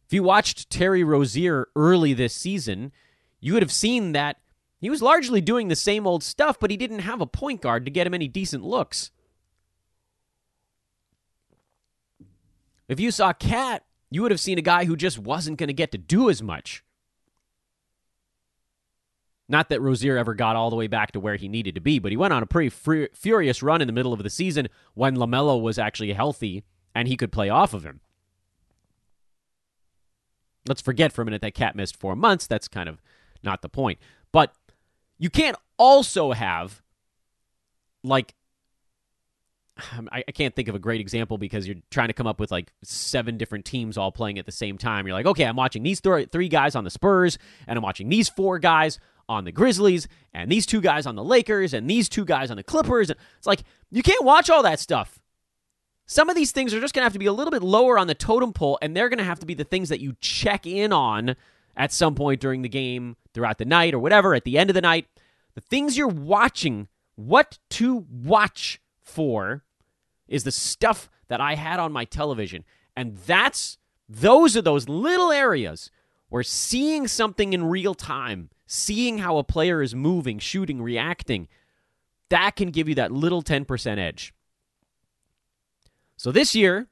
If 0.05 0.13
you 0.13 0.23
watched 0.23 0.69
Terry 0.69 1.03
Rozier 1.03 1.67
early 1.75 2.13
this 2.13 2.33
season, 2.33 2.91
you 3.39 3.53
would 3.53 3.63
have 3.63 3.71
seen 3.71 4.11
that 4.11 4.37
he 4.79 4.89
was 4.89 5.01
largely 5.01 5.39
doing 5.39 5.69
the 5.69 5.75
same 5.75 6.05
old 6.05 6.23
stuff, 6.23 6.59
but 6.59 6.69
he 6.69 6.77
didn't 6.77 6.99
have 6.99 7.21
a 7.21 7.25
point 7.25 7.61
guard 7.61 7.85
to 7.85 7.91
get 7.91 8.05
him 8.05 8.13
any 8.13 8.27
decent 8.27 8.63
looks. 8.63 9.11
If 12.87 12.99
you 12.99 13.11
saw 13.11 13.33
KAT, 13.33 13.83
you 14.11 14.21
would 14.21 14.31
have 14.31 14.39
seen 14.39 14.57
a 14.57 14.61
guy 14.61 14.85
who 14.85 14.95
just 14.95 15.17
wasn't 15.17 15.57
going 15.57 15.69
to 15.69 15.73
get 15.73 15.91
to 15.93 15.97
do 15.97 16.29
as 16.29 16.43
much. 16.43 16.83
Not 19.49 19.69
that 19.69 19.81
Rozier 19.81 20.17
ever 20.17 20.33
got 20.33 20.55
all 20.55 20.69
the 20.69 20.75
way 20.75 20.87
back 20.87 21.11
to 21.11 21.19
where 21.19 21.35
he 21.35 21.47
needed 21.47 21.75
to 21.75 21.81
be, 21.81 21.99
but 21.99 22.11
he 22.11 22.17
went 22.17 22.33
on 22.33 22.43
a 22.43 22.47
pretty 22.47 22.69
fur- 22.69 23.09
furious 23.13 23.61
run 23.61 23.81
in 23.81 23.87
the 23.87 23.93
middle 23.93 24.13
of 24.13 24.23
the 24.23 24.29
season 24.29 24.69
when 24.93 25.17
LaMelo 25.17 25.61
was 25.61 25.77
actually 25.77 26.13
healthy 26.13 26.63
and 26.95 27.07
he 27.07 27.17
could 27.17 27.31
play 27.31 27.49
off 27.49 27.73
of 27.73 27.83
him. 27.83 27.99
Let's 30.67 30.81
forget 30.81 31.11
for 31.11 31.21
a 31.21 31.25
minute 31.25 31.41
that 31.41 31.55
KAT 31.55 31.75
missed 31.75 31.97
four 31.97 32.15
months. 32.15 32.47
That's 32.47 32.69
kind 32.69 32.87
of 32.87 33.01
not 33.43 33.61
the 33.61 33.69
point. 33.69 33.99
But 34.31 34.53
you 35.17 35.29
can't 35.29 35.57
also 35.77 36.31
have 36.31 36.81
like 38.03 38.33
Um, 39.97 40.07
I, 40.11 40.23
I, 40.27 40.31
can't 40.31 40.55
think 40.55 40.67
of 40.67 40.75
a 40.75 40.79
great 40.79 41.01
example 41.01 41.39
because 41.39 41.65
you're 41.65 41.77
trying 41.89 42.09
to 42.09 42.13
come 42.13 42.27
up 42.27 42.39
with 42.39 42.51
like 42.51 42.71
seven 42.83 43.37
different 43.37 43.65
teams 43.65 43.97
all 43.97 44.11
playing 44.11 44.37
at 44.37 44.45
the 44.45 44.51
same 44.51 44.77
time. 44.77 45.07
You're 45.07 45.15
like, 45.15 45.25
okay, 45.25 45.45
I'm 45.45 45.55
watching 45.55 45.81
these 45.81 45.99
th- 45.99 46.29
three 46.31 46.47
guys 46.47 46.75
on 46.75 46.83
the 46.83 46.91
Spurs, 46.91 47.39
and 47.65 47.77
I'm 47.77 47.83
watching 47.83 48.07
these 48.07 48.29
four 48.29 48.59
guys 48.59 48.99
on 49.27 49.45
the 49.45 49.51
Grizzlies, 49.51 50.07
and 50.33 50.51
these 50.51 50.67
two 50.67 50.79
guys 50.81 51.07
on 51.07 51.15
the 51.15 51.23
Lakers, 51.23 51.73
and 51.73 51.89
these 51.89 52.07
two 52.07 52.23
guys 52.23 52.51
on 52.51 52.57
the 52.57 52.63
Clippers. 52.63 53.09
It's 53.09 53.47
like, 53.47 53.63
you 53.89 54.03
can't 54.03 54.23
watch 54.23 54.49
all 54.49 54.61
that 54.63 54.79
stuff. 54.79 55.19
Some 56.05 56.29
of 56.29 56.35
these 56.35 56.51
things 56.51 56.73
are 56.73 56.81
just 56.81 56.93
going 56.93 57.01
to 57.01 57.05
have 57.05 57.13
to 57.13 57.19
be 57.19 57.25
a 57.25 57.33
little 57.33 57.51
bit 57.51 57.63
lower 57.63 57.97
on 57.97 58.07
the 58.07 58.13
totem 58.13 58.53
pole, 58.53 58.77
and 58.81 58.95
they're 58.95 59.09
going 59.09 59.17
to 59.17 59.23
have 59.23 59.39
to 59.39 59.45
be 59.45 59.55
the 59.55 59.63
things 59.63 59.89
that 59.89 60.01
you 60.01 60.15
check 60.19 60.67
in 60.67 60.93
on 60.93 61.35
at 61.75 61.91
some 61.91 62.13
point 62.13 62.41
during 62.41 62.61
the 62.61 62.69
game, 62.69 63.15
throughout 63.33 63.57
the 63.57 63.65
night, 63.65 63.95
or 63.95 63.99
whatever, 63.99 64.35
at 64.35 64.43
the 64.43 64.59
end 64.59 64.69
of 64.69 64.73
the 64.75 64.81
night. 64.81 65.07
The 65.55 65.61
things 65.61 65.97
you're 65.97 66.07
watching, 66.07 66.89
what 67.15 67.57
to 67.71 68.05
watch 68.11 68.81
for 69.03 69.63
is 70.27 70.43
the 70.43 70.51
stuff 70.51 71.09
that 71.27 71.41
I 71.41 71.55
had 71.55 71.79
on 71.79 71.91
my 71.91 72.05
television. 72.05 72.63
And 72.95 73.17
that's 73.17 73.77
those 74.09 74.57
are 74.57 74.61
those 74.61 74.89
little 74.89 75.31
areas 75.31 75.91
where 76.29 76.43
seeing 76.43 77.07
something 77.07 77.53
in 77.53 77.65
real 77.65 77.93
time, 77.93 78.49
seeing 78.65 79.19
how 79.19 79.37
a 79.37 79.43
player 79.43 79.81
is 79.81 79.93
moving, 79.93 80.39
shooting, 80.39 80.81
reacting, 80.81 81.47
that 82.29 82.55
can 82.55 82.71
give 82.71 82.89
you 82.89 82.95
that 82.95 83.11
little 83.11 83.43
10% 83.43 83.97
edge. 83.99 84.33
So 86.17 86.31
this 86.31 86.55
year, 86.55 86.87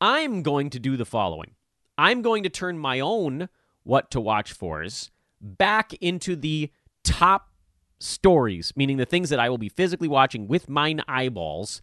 I'm 0.00 0.42
going 0.42 0.70
to 0.70 0.80
do 0.80 0.96
the 0.96 1.04
following. 1.04 1.52
I'm 1.96 2.22
going 2.22 2.42
to 2.42 2.48
turn 2.48 2.78
my 2.78 2.98
own 2.98 3.48
what 3.84 4.10
to 4.10 4.20
watch 4.20 4.52
fors 4.52 5.10
back 5.40 5.92
into 5.94 6.34
the 6.34 6.70
top 7.04 7.51
stories, 8.02 8.72
meaning 8.76 8.96
the 8.96 9.06
things 9.06 9.30
that 9.30 9.40
I 9.40 9.48
will 9.48 9.58
be 9.58 9.68
physically 9.68 10.08
watching 10.08 10.48
with 10.48 10.68
mine 10.68 11.02
eyeballs 11.08 11.80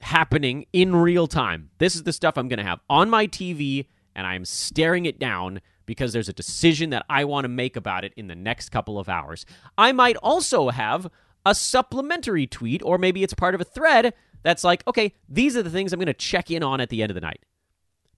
happening 0.00 0.66
in 0.72 0.96
real 0.96 1.26
time. 1.26 1.70
This 1.78 1.94
is 1.94 2.02
the 2.02 2.12
stuff 2.12 2.36
I'm 2.36 2.48
going 2.48 2.58
to 2.58 2.64
have 2.64 2.80
on 2.90 3.10
my 3.10 3.26
TV 3.26 3.86
and 4.14 4.26
I'm 4.26 4.44
staring 4.44 5.06
it 5.06 5.18
down 5.18 5.60
because 5.86 6.12
there's 6.12 6.28
a 6.28 6.34
decision 6.34 6.90
that 6.90 7.04
I 7.08 7.24
want 7.24 7.44
to 7.44 7.48
make 7.48 7.76
about 7.76 8.04
it 8.04 8.14
in 8.16 8.28
the 8.28 8.34
next 8.34 8.70
couple 8.70 8.98
of 8.98 9.08
hours. 9.08 9.44
I 9.76 9.92
might 9.92 10.16
also 10.16 10.70
have 10.70 11.08
a 11.44 11.54
supplementary 11.54 12.46
tweet, 12.46 12.82
or 12.82 12.96
maybe 12.96 13.22
it's 13.22 13.34
part 13.34 13.54
of 13.54 13.60
a 13.60 13.64
thread 13.64 14.14
that's 14.42 14.64
like, 14.64 14.86
okay, 14.86 15.14
these 15.28 15.56
are 15.56 15.62
the 15.62 15.70
things 15.70 15.92
I'm 15.92 15.98
going 15.98 16.06
to 16.06 16.14
check 16.14 16.50
in 16.50 16.62
on 16.62 16.80
at 16.80 16.88
the 16.88 17.02
end 17.02 17.10
of 17.10 17.14
the 17.14 17.20
night. 17.20 17.44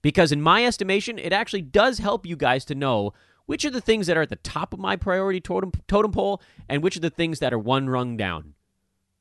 Because 0.01 0.31
in 0.31 0.41
my 0.41 0.65
estimation, 0.65 1.19
it 1.19 1.33
actually 1.33 1.63
does 1.63 1.97
help 1.97 2.25
you 2.25 2.35
guys 2.35 2.63
to 2.65 2.75
know 2.75 3.13
which 3.47 3.65
are 3.65 3.71
the 3.71 3.81
things 3.81 4.05
that 4.05 4.15
are 4.15 4.21
at 4.21 4.29
the 4.29 4.35
top 4.35 4.73
of 4.73 4.79
my 4.79 4.95
priority 4.95 5.41
totem, 5.41 5.71
totem 5.87 6.11
pole 6.11 6.41
and 6.69 6.83
which 6.83 6.95
are 6.95 7.01
the 7.01 7.09
things 7.09 7.39
that 7.39 7.53
are 7.53 7.59
one 7.59 7.89
rung 7.89 8.15
down. 8.15 8.53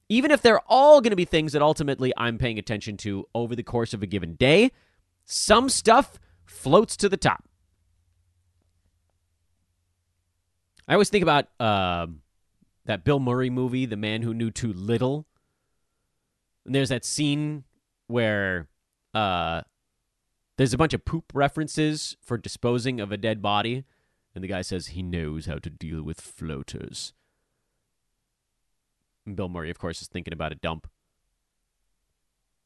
Even 0.09 0.31
if 0.31 0.43
they're 0.43 0.61
all 0.67 1.01
going 1.01 1.11
to 1.11 1.17
be 1.17 1.25
things 1.25 1.53
that 1.53 1.62
ultimately 1.62 2.12
I'm 2.17 2.37
paying 2.37 2.59
attention 2.59 2.97
to 2.99 3.27
over 3.35 3.57
the 3.57 3.62
course 3.62 3.95
of 3.95 4.03
a 4.03 4.07
given 4.07 4.35
day, 4.35 4.73
some 5.25 5.69
stuff 5.69 6.19
floats 6.45 6.97
to 6.99 7.09
the 7.09 7.17
top. 7.17 7.45
I 10.89 10.93
always 10.93 11.09
think 11.09 11.23
about 11.23 11.47
uh, 11.59 12.07
that 12.85 13.05
Bill 13.05 13.19
Murray 13.19 13.51
movie, 13.51 13.87
The 13.87 13.97
Man 13.97 14.23
Who 14.23 14.35
Knew 14.35 14.51
Too 14.51 14.73
Little. 14.73 15.27
And 16.65 16.75
there's 16.75 16.89
that 16.91 17.05
scene 17.05 17.65
where 18.07 18.69
uh, 19.15 19.62
there's 20.57 20.73
a 20.73 20.79
bunch 20.79 20.95
of 20.95 21.05
poop 21.05 21.33
references 21.35 22.17
for 22.23 22.39
disposing 22.39 23.01
of 23.01 23.11
a 23.11 23.17
dead 23.17 23.43
body. 23.43 23.85
And 24.37 24.44
the 24.44 24.49
guy 24.49 24.61
says 24.61 24.88
he 24.88 25.03
knows 25.03 25.46
how 25.46 25.57
to 25.57 25.70
deal 25.70 26.03
with 26.03 26.20
floaters. 26.20 27.14
And 29.25 29.35
Bill 29.35 29.49
Murray, 29.49 29.70
of 29.70 29.79
course, 29.79 30.03
is 30.03 30.09
thinking 30.09 30.35
about 30.35 30.53
a 30.53 30.57
dump. 30.57 30.87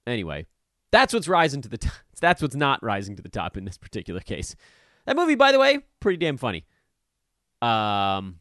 Anyway, 0.05 0.47
that's 0.91 1.15
what's 1.15 1.29
rising 1.29 1.63
to 1.63 1.69
the 1.69 1.79
top. 1.79 1.93
That's 2.21 2.43
what's 2.43 2.57
not 2.57 2.83
rising 2.83 3.17
to 3.17 3.23
the 3.23 3.31
top 3.31 3.57
in 3.57 3.65
this 3.65 3.79
particular 3.79 4.21
case. 4.21 4.55
That 5.07 5.17
movie, 5.17 5.37
by 5.37 5.53
the 5.53 5.59
way, 5.59 5.79
pretty 6.01 6.19
damn 6.19 6.37
funny. 6.37 6.67
Um, 7.63 8.41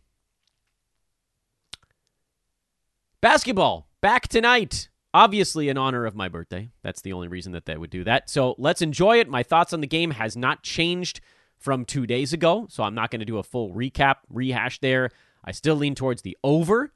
basketball 3.22 3.88
back 4.02 4.28
tonight. 4.28 4.90
Obviously, 5.14 5.70
in 5.70 5.78
honor 5.78 6.06
of 6.06 6.14
my 6.14 6.28
birthday. 6.28 6.72
That's 6.84 7.00
the 7.00 7.14
only 7.14 7.30
reason 7.30 7.54
that 7.54 7.66
they 7.68 7.78
would 7.78 7.90
do 7.90 8.04
that. 8.04 8.30
So 8.30 8.56
let's 8.58 8.82
enjoy 8.82 9.20
it. 9.20 9.30
My 9.30 9.44
thoughts 9.44 9.72
on 9.72 9.80
the 9.80 9.88
game 9.88 10.12
has 10.12 10.36
not 10.36 10.62
changed 10.62 11.22
from 11.60 11.86
two 11.86 12.08
days 12.08 12.34
ago, 12.34 12.68
so 12.70 12.84
I'm 12.84 12.96
not 12.96 13.12
going 13.12 13.20
to 13.20 13.26
do 13.26 13.38
a 13.38 13.44
full 13.44 13.72
recap, 13.74 14.16
rehash 14.30 14.80
there. 14.80 15.12
I 15.44 15.52
still 15.52 15.76
lean 15.76 15.96
towards 15.96 16.22
the 16.22 16.38
over. 16.44 16.92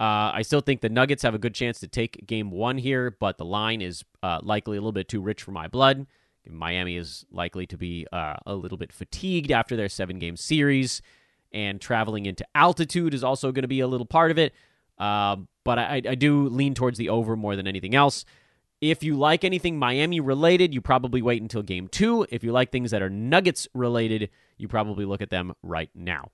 Uh, 0.00 0.34
I 0.34 0.42
still 0.42 0.60
think 0.60 0.80
the 0.80 0.88
Nuggets 0.88 1.22
have 1.22 1.34
a 1.34 1.38
good 1.38 1.54
chance 1.54 1.78
to 1.80 1.88
take 1.88 2.26
game 2.26 2.50
one 2.50 2.78
here, 2.78 3.16
but 3.18 3.38
the 3.38 3.44
line 3.44 3.80
is 3.80 4.04
uh, 4.22 4.40
likely 4.42 4.76
a 4.76 4.80
little 4.80 4.92
bit 4.92 5.08
too 5.08 5.20
rich 5.20 5.42
for 5.42 5.52
my 5.52 5.68
blood. 5.68 6.06
Miami 6.46 6.96
is 6.96 7.24
likely 7.30 7.66
to 7.68 7.78
be 7.78 8.06
uh, 8.12 8.34
a 8.44 8.54
little 8.54 8.76
bit 8.76 8.92
fatigued 8.92 9.50
after 9.50 9.76
their 9.76 9.88
seven 9.88 10.18
game 10.18 10.36
series, 10.36 11.00
and 11.52 11.80
traveling 11.80 12.26
into 12.26 12.44
altitude 12.54 13.14
is 13.14 13.24
also 13.24 13.52
going 13.52 13.62
to 13.62 13.68
be 13.68 13.80
a 13.80 13.86
little 13.86 14.06
part 14.06 14.30
of 14.30 14.38
it. 14.38 14.52
Uh, 14.98 15.36
but 15.64 15.78
I, 15.78 16.02
I 16.06 16.14
do 16.14 16.48
lean 16.48 16.74
towards 16.74 16.98
the 16.98 17.08
over 17.08 17.36
more 17.36 17.56
than 17.56 17.66
anything 17.66 17.94
else. 17.94 18.24
If 18.90 19.02
you 19.02 19.16
like 19.16 19.44
anything 19.44 19.78
Miami 19.78 20.20
related, 20.20 20.74
you 20.74 20.82
probably 20.82 21.22
wait 21.22 21.40
until 21.40 21.62
game 21.62 21.88
two. 21.88 22.26
If 22.28 22.44
you 22.44 22.52
like 22.52 22.70
things 22.70 22.90
that 22.90 23.00
are 23.00 23.08
Nuggets 23.08 23.66
related, 23.72 24.28
you 24.58 24.68
probably 24.68 25.06
look 25.06 25.22
at 25.22 25.30
them 25.30 25.54
right 25.62 25.88
now. 25.94 26.30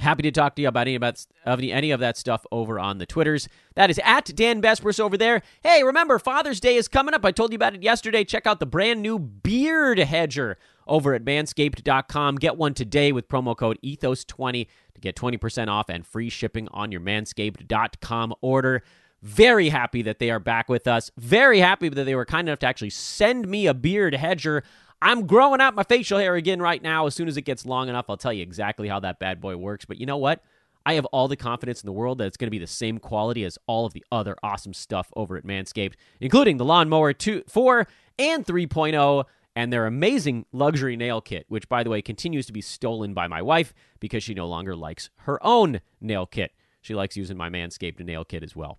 Happy 0.00 0.22
to 0.22 0.32
talk 0.32 0.56
to 0.56 0.62
you 0.62 0.68
about 0.68 0.88
any 0.88 0.96
about 0.96 1.24
of 1.46 1.60
any, 1.60 1.92
of 1.92 2.00
that 2.00 2.16
stuff 2.16 2.44
over 2.50 2.80
on 2.80 2.98
the 2.98 3.06
Twitters. 3.06 3.48
That 3.76 3.88
is 3.88 4.00
at 4.02 4.34
Dan 4.34 4.60
Besbris 4.60 4.98
over 4.98 5.16
there. 5.16 5.42
Hey, 5.62 5.84
remember 5.84 6.18
Father's 6.18 6.58
Day 6.58 6.74
is 6.74 6.88
coming 6.88 7.14
up. 7.14 7.24
I 7.24 7.30
told 7.30 7.52
you 7.52 7.56
about 7.56 7.76
it 7.76 7.84
yesterday. 7.84 8.24
Check 8.24 8.44
out 8.44 8.58
the 8.58 8.66
brand 8.66 9.00
new 9.00 9.20
beard 9.20 10.00
hedger 10.00 10.58
over 10.88 11.14
at 11.14 11.24
manscaped.com. 11.24 12.36
Get 12.36 12.56
one 12.56 12.74
today 12.74 13.12
with 13.12 13.28
promo 13.28 13.56
code 13.56 13.78
ethos20 13.84 14.66
to 14.94 15.00
get 15.00 15.14
20% 15.14 15.68
off 15.68 15.88
and 15.88 16.04
free 16.04 16.30
shipping 16.30 16.66
on 16.72 16.90
your 16.90 17.00
manscaped.com 17.00 18.34
order. 18.40 18.82
Very 19.22 19.68
happy 19.68 20.02
that 20.02 20.18
they 20.18 20.30
are 20.30 20.38
back 20.38 20.68
with 20.68 20.86
us. 20.86 21.10
Very 21.16 21.58
happy 21.58 21.88
that 21.88 22.04
they 22.04 22.14
were 22.14 22.24
kind 22.24 22.48
enough 22.48 22.60
to 22.60 22.66
actually 22.66 22.90
send 22.90 23.48
me 23.48 23.66
a 23.66 23.74
beard 23.74 24.14
hedger. 24.14 24.62
I'm 25.02 25.26
growing 25.26 25.60
out 25.60 25.74
my 25.74 25.82
facial 25.82 26.18
hair 26.18 26.34
again 26.36 26.60
right 26.62 26.82
now. 26.82 27.06
As 27.06 27.14
soon 27.14 27.28
as 27.28 27.36
it 27.36 27.42
gets 27.42 27.66
long 27.66 27.88
enough, 27.88 28.06
I'll 28.08 28.16
tell 28.16 28.32
you 28.32 28.42
exactly 28.42 28.88
how 28.88 29.00
that 29.00 29.18
bad 29.18 29.40
boy 29.40 29.56
works. 29.56 29.84
But 29.84 29.98
you 29.98 30.06
know 30.06 30.16
what? 30.16 30.42
I 30.86 30.94
have 30.94 31.04
all 31.06 31.28
the 31.28 31.36
confidence 31.36 31.82
in 31.82 31.86
the 31.86 31.92
world 31.92 32.18
that 32.18 32.26
it's 32.26 32.36
going 32.36 32.46
to 32.46 32.52
be 32.52 32.58
the 32.58 32.66
same 32.66 32.98
quality 32.98 33.44
as 33.44 33.58
all 33.66 33.84
of 33.84 33.92
the 33.92 34.04
other 34.10 34.36
awesome 34.42 34.72
stuff 34.72 35.12
over 35.16 35.36
at 35.36 35.44
Manscaped, 35.44 35.94
including 36.20 36.56
the 36.56 36.64
Lawnmower 36.64 37.12
2, 37.12 37.44
4 37.46 37.86
and 38.18 38.46
3.0 38.46 39.24
and 39.54 39.72
their 39.72 39.86
amazing 39.86 40.46
luxury 40.52 40.96
nail 40.96 41.20
kit, 41.20 41.44
which, 41.48 41.68
by 41.68 41.82
the 41.82 41.90
way, 41.90 42.00
continues 42.00 42.46
to 42.46 42.52
be 42.52 42.60
stolen 42.60 43.12
by 43.12 43.26
my 43.26 43.42
wife 43.42 43.74
because 43.98 44.22
she 44.22 44.32
no 44.32 44.46
longer 44.46 44.76
likes 44.76 45.10
her 45.16 45.44
own 45.44 45.80
nail 46.00 46.24
kit. 46.24 46.52
She 46.80 46.94
likes 46.94 47.16
using 47.16 47.36
my 47.36 47.50
Manscaped 47.50 48.00
nail 48.00 48.24
kit 48.24 48.42
as 48.42 48.54
well. 48.54 48.78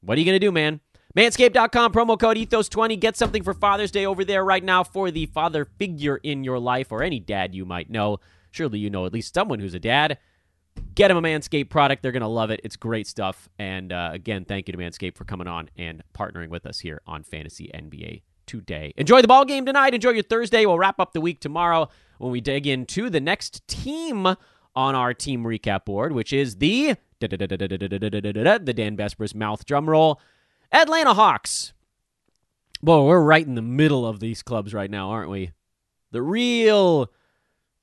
What 0.00 0.16
are 0.16 0.20
you 0.20 0.24
going 0.24 0.40
to 0.40 0.46
do, 0.46 0.52
man? 0.52 0.80
Manscaped.com, 1.16 1.92
promo 1.92 2.18
code 2.18 2.36
Ethos20. 2.36 3.00
Get 3.00 3.16
something 3.16 3.42
for 3.42 3.54
Father's 3.54 3.90
Day 3.90 4.04
over 4.04 4.24
there 4.24 4.44
right 4.44 4.62
now 4.62 4.84
for 4.84 5.10
the 5.10 5.26
father 5.26 5.64
figure 5.64 6.18
in 6.22 6.44
your 6.44 6.58
life 6.58 6.92
or 6.92 7.02
any 7.02 7.18
dad 7.18 7.54
you 7.54 7.64
might 7.64 7.88
know. 7.88 8.18
Surely 8.50 8.78
you 8.78 8.90
know 8.90 9.06
at 9.06 9.14
least 9.14 9.32
someone 9.32 9.58
who's 9.58 9.74
a 9.74 9.78
dad. 9.78 10.18
Get 10.94 11.08
them 11.08 11.16
a 11.16 11.22
Manscaped 11.22 11.70
product. 11.70 12.02
They're 12.02 12.12
going 12.12 12.20
to 12.20 12.28
love 12.28 12.50
it. 12.50 12.60
It's 12.64 12.76
great 12.76 13.06
stuff. 13.06 13.48
And 13.58 13.92
uh, 13.92 14.10
again, 14.12 14.44
thank 14.44 14.68
you 14.68 14.72
to 14.72 14.78
Manscaped 14.78 15.16
for 15.16 15.24
coming 15.24 15.46
on 15.46 15.70
and 15.78 16.02
partnering 16.14 16.50
with 16.50 16.66
us 16.66 16.80
here 16.80 17.00
on 17.06 17.22
Fantasy 17.22 17.70
NBA 17.74 18.22
today. 18.46 18.92
Enjoy 18.96 19.22
the 19.22 19.28
ball 19.28 19.44
game 19.46 19.64
tonight. 19.64 19.94
Enjoy 19.94 20.10
your 20.10 20.22
Thursday. 20.22 20.66
We'll 20.66 20.78
wrap 20.78 21.00
up 21.00 21.14
the 21.14 21.20
week 21.22 21.40
tomorrow 21.40 21.88
when 22.18 22.30
we 22.30 22.40
dig 22.42 22.66
into 22.66 23.10
the 23.10 23.20
next 23.20 23.66
team 23.68 24.36
on 24.76 24.94
our 24.94 25.14
team 25.14 25.42
recap 25.42 25.86
board, 25.86 26.12
which 26.12 26.32
is 26.32 26.56
the 26.56 26.96
the 27.18 27.28
Dan 28.76 28.96
Besbris 28.96 29.34
mouth 29.34 29.64
drum 29.64 29.88
roll. 29.88 30.20
Atlanta 30.70 31.14
Hawks. 31.14 31.72
Boy, 32.82 33.04
we're 33.04 33.20
right 33.20 33.46
in 33.46 33.54
the 33.54 33.62
middle 33.62 34.06
of 34.06 34.20
these 34.20 34.42
clubs 34.42 34.74
right 34.74 34.90
now, 34.90 35.10
aren't 35.10 35.30
we? 35.30 35.52
The 36.10 36.20
real, 36.22 37.10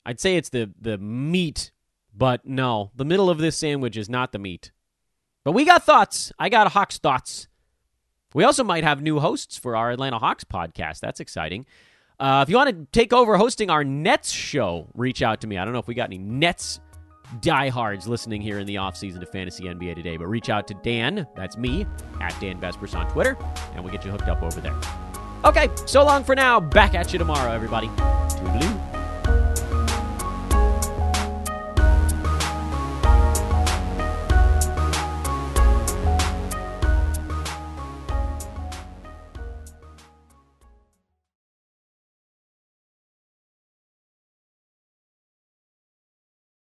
I'd 0.05 0.19
say 0.19 0.37
it's 0.37 0.49
the 0.49 0.71
the 0.79 0.97
meat, 0.99 1.71
but 2.15 2.45
no, 2.45 2.91
the 2.95 3.05
middle 3.05 3.29
of 3.29 3.39
this 3.39 3.57
sandwich 3.57 3.97
is 3.97 4.07
not 4.07 4.31
the 4.31 4.39
meat. 4.39 4.71
But 5.43 5.53
we 5.53 5.65
got 5.65 5.83
thoughts. 5.83 6.31
I 6.37 6.49
got 6.49 6.71
Hawks 6.71 6.99
thoughts. 6.99 7.47
We 8.33 8.43
also 8.43 8.63
might 8.63 8.83
have 8.83 9.01
new 9.01 9.19
hosts 9.19 9.57
for 9.57 9.75
our 9.75 9.91
Atlanta 9.91 10.19
Hawks 10.19 10.43
podcast. 10.43 10.99
That's 10.99 11.19
exciting. 11.19 11.65
Uh, 12.19 12.41
if 12.43 12.49
you 12.49 12.55
want 12.55 12.69
to 12.69 12.87
take 12.91 13.11
over 13.11 13.37
hosting 13.37 13.69
our 13.69 13.83
Nets 13.83 14.31
show, 14.31 14.87
reach 14.93 15.21
out 15.21 15.41
to 15.41 15.47
me. 15.47 15.57
I 15.57 15.65
don't 15.65 15.73
know 15.73 15.79
if 15.79 15.87
we 15.87 15.93
got 15.93 16.05
any 16.09 16.17
Nets 16.17 16.79
diehards 17.41 18.07
listening 18.07 18.41
here 18.41 18.59
in 18.59 18.67
the 18.67 18.75
offseason 18.75 19.19
to 19.19 19.25
Fantasy 19.25 19.65
NBA 19.65 19.95
today. 19.95 20.17
But 20.17 20.27
reach 20.27 20.49
out 20.49 20.67
to 20.67 20.73
Dan, 20.75 21.27
that's 21.35 21.57
me, 21.57 21.85
at 22.21 22.39
Dan 22.39 22.59
Besbris 22.59 22.97
on 22.97 23.09
Twitter, 23.11 23.37
and 23.73 23.83
we'll 23.83 23.91
get 23.91 24.05
you 24.05 24.11
hooked 24.11 24.27
up 24.27 24.43
over 24.43 24.61
there. 24.61 24.75
Okay, 25.45 25.69
so 25.85 26.05
long 26.05 26.23
for 26.23 26.35
now. 26.35 26.59
Back 26.59 26.95
at 26.95 27.11
you 27.11 27.19
tomorrow, 27.19 27.51
everybody. 27.51 27.87
Toodaloo. 27.87 28.82